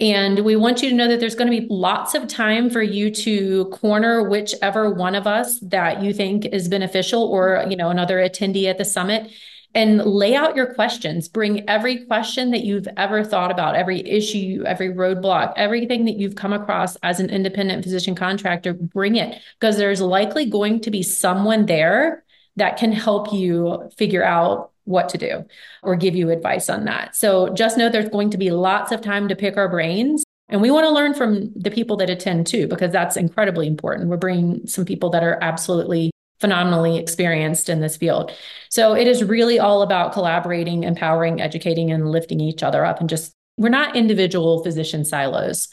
And 0.00 0.40
we 0.44 0.54
want 0.54 0.82
you 0.82 0.90
to 0.90 0.94
know 0.94 1.08
that 1.08 1.20
there's 1.20 1.34
going 1.34 1.50
to 1.50 1.60
be 1.60 1.66
lots 1.68 2.14
of 2.14 2.28
time 2.28 2.70
for 2.70 2.82
you 2.82 3.10
to 3.10 3.64
corner 3.66 4.28
whichever 4.28 4.90
one 4.90 5.14
of 5.14 5.26
us 5.26 5.58
that 5.60 6.02
you 6.02 6.12
think 6.12 6.44
is 6.44 6.68
beneficial 6.68 7.24
or, 7.24 7.64
you 7.68 7.76
know, 7.76 7.88
another 7.88 8.18
attendee 8.18 8.66
at 8.66 8.78
the 8.78 8.84
summit 8.84 9.32
and 9.74 10.02
lay 10.04 10.34
out 10.34 10.56
your 10.56 10.72
questions. 10.74 11.28
Bring 11.28 11.68
every 11.68 12.04
question 12.06 12.50
that 12.52 12.64
you've 12.64 12.88
ever 12.96 13.22
thought 13.22 13.50
about, 13.50 13.76
every 13.76 14.06
issue, 14.06 14.64
every 14.66 14.88
roadblock, 14.88 15.52
everything 15.56 16.04
that 16.06 16.16
you've 16.16 16.36
come 16.36 16.52
across 16.52 16.96
as 16.96 17.20
an 17.20 17.30
independent 17.30 17.84
physician 17.84 18.14
contractor, 18.14 18.72
bring 18.72 19.16
it 19.16 19.40
because 19.60 19.76
there's 19.76 20.00
likely 20.00 20.46
going 20.46 20.80
to 20.80 20.90
be 20.90 21.02
someone 21.02 21.66
there 21.66 22.24
that 22.56 22.76
can 22.76 22.92
help 22.92 23.32
you 23.32 23.90
figure 23.96 24.24
out 24.24 24.72
what 24.84 25.10
to 25.10 25.18
do 25.18 25.44
or 25.82 25.96
give 25.96 26.16
you 26.16 26.30
advice 26.30 26.70
on 26.70 26.86
that. 26.86 27.14
So 27.14 27.50
just 27.50 27.76
know 27.76 27.88
there's 27.88 28.08
going 28.08 28.30
to 28.30 28.38
be 28.38 28.50
lots 28.50 28.90
of 28.90 29.00
time 29.00 29.28
to 29.28 29.36
pick 29.36 29.56
our 29.56 29.68
brains. 29.68 30.24
And 30.48 30.62
we 30.62 30.70
want 30.70 30.84
to 30.84 30.90
learn 30.90 31.12
from 31.12 31.52
the 31.54 31.70
people 31.70 31.98
that 31.98 32.08
attend 32.08 32.46
too, 32.46 32.66
because 32.66 32.90
that's 32.90 33.18
incredibly 33.18 33.66
important. 33.66 34.08
We're 34.08 34.16
bringing 34.16 34.66
some 34.66 34.86
people 34.86 35.10
that 35.10 35.22
are 35.22 35.38
absolutely 35.42 36.10
phenomenally 36.40 36.98
experienced 36.98 37.68
in 37.68 37.80
this 37.80 37.96
field. 37.96 38.32
So 38.68 38.94
it 38.94 39.06
is 39.06 39.24
really 39.24 39.58
all 39.58 39.82
about 39.82 40.12
collaborating, 40.12 40.84
empowering, 40.84 41.40
educating, 41.40 41.90
and 41.90 42.10
lifting 42.10 42.40
each 42.40 42.62
other 42.62 42.84
up. 42.84 43.00
And 43.00 43.08
just, 43.08 43.34
we're 43.56 43.68
not 43.68 43.96
individual 43.96 44.62
physician 44.62 45.04
silos. 45.04 45.68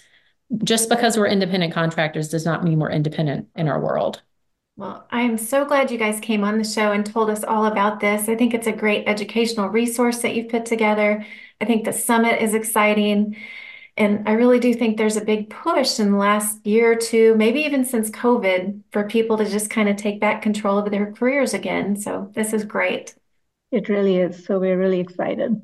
Just 0.64 0.90
because 0.90 1.18
we're 1.18 1.28
independent 1.28 1.74
contractors 1.74 2.30
does 2.30 2.46
not 2.46 2.64
mean 2.64 2.80
we're 2.80 2.92
independent 2.92 3.48
in 3.56 3.68
our 3.68 3.80
world. 3.80 4.22
Well, 4.78 5.08
I'm 5.10 5.38
so 5.38 5.64
glad 5.66 5.90
you 5.90 5.98
guys 5.98 6.20
came 6.20 6.44
on 6.44 6.58
the 6.58 6.64
show 6.64 6.92
and 6.92 7.06
told 7.06 7.30
us 7.30 7.44
all 7.44 7.66
about 7.66 8.02
this. 8.02 8.28
I 8.28 8.36
think 8.36 8.54
it's 8.54 8.68
a 8.68 8.74
great 8.74 9.08
educational 9.08 9.70
resource 9.70 10.20
that 10.20 10.36
you've 10.36 10.50
put 10.50 10.66
together. 10.66 11.26
I 11.62 11.66
think 11.66 11.86
the 11.86 11.94
summit 11.94 12.42
is 12.42 12.54
exciting. 12.54 13.38
And 13.98 14.28
I 14.28 14.34
really 14.34 14.60
do 14.60 14.74
think 14.74 14.98
there's 14.98 15.16
a 15.16 15.24
big 15.24 15.50
push 15.50 16.00
in 16.00 16.12
the 16.12 16.18
last 16.18 16.66
year 16.66 16.92
or 16.92 16.96
two, 16.96 17.34
maybe 17.36 17.62
even 17.62 17.86
since 17.86 18.10
COVID, 18.10 18.82
for 18.92 19.08
people 19.08 19.38
to 19.38 19.46
just 19.46 19.70
kind 19.70 19.88
of 19.88 19.96
take 19.96 20.20
back 20.20 20.42
control 20.42 20.78
of 20.78 20.92
their 20.92 21.14
careers 21.14 21.54
again. 21.54 21.96
So 21.96 22.30
this 22.34 22.52
is 22.52 22.66
great. 22.66 23.16
It 23.72 23.88
really 23.88 24.18
is. 24.18 24.46
So 24.46 24.60
we're 24.60 24.78
really 24.78 25.00
excited. 25.00 25.62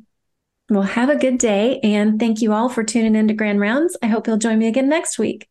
Well, 0.70 0.84
have 0.84 1.10
a 1.10 1.17
good 1.17 1.38
day. 1.38 1.82
And 1.82 2.17
thank 2.17 2.41
you 2.41 2.54
all 2.54 2.70
for 2.70 2.86
tuning 2.86 3.15
in 3.15 3.28
to 3.28 3.34
Grand 3.34 3.60
Rounds. 3.60 3.98
I 4.02 4.08
hope 4.08 4.28
you'll 4.28 4.38
join 4.38 4.60
me 4.60 4.67
again 4.67 4.88
next 4.88 5.20
week. 5.20 5.50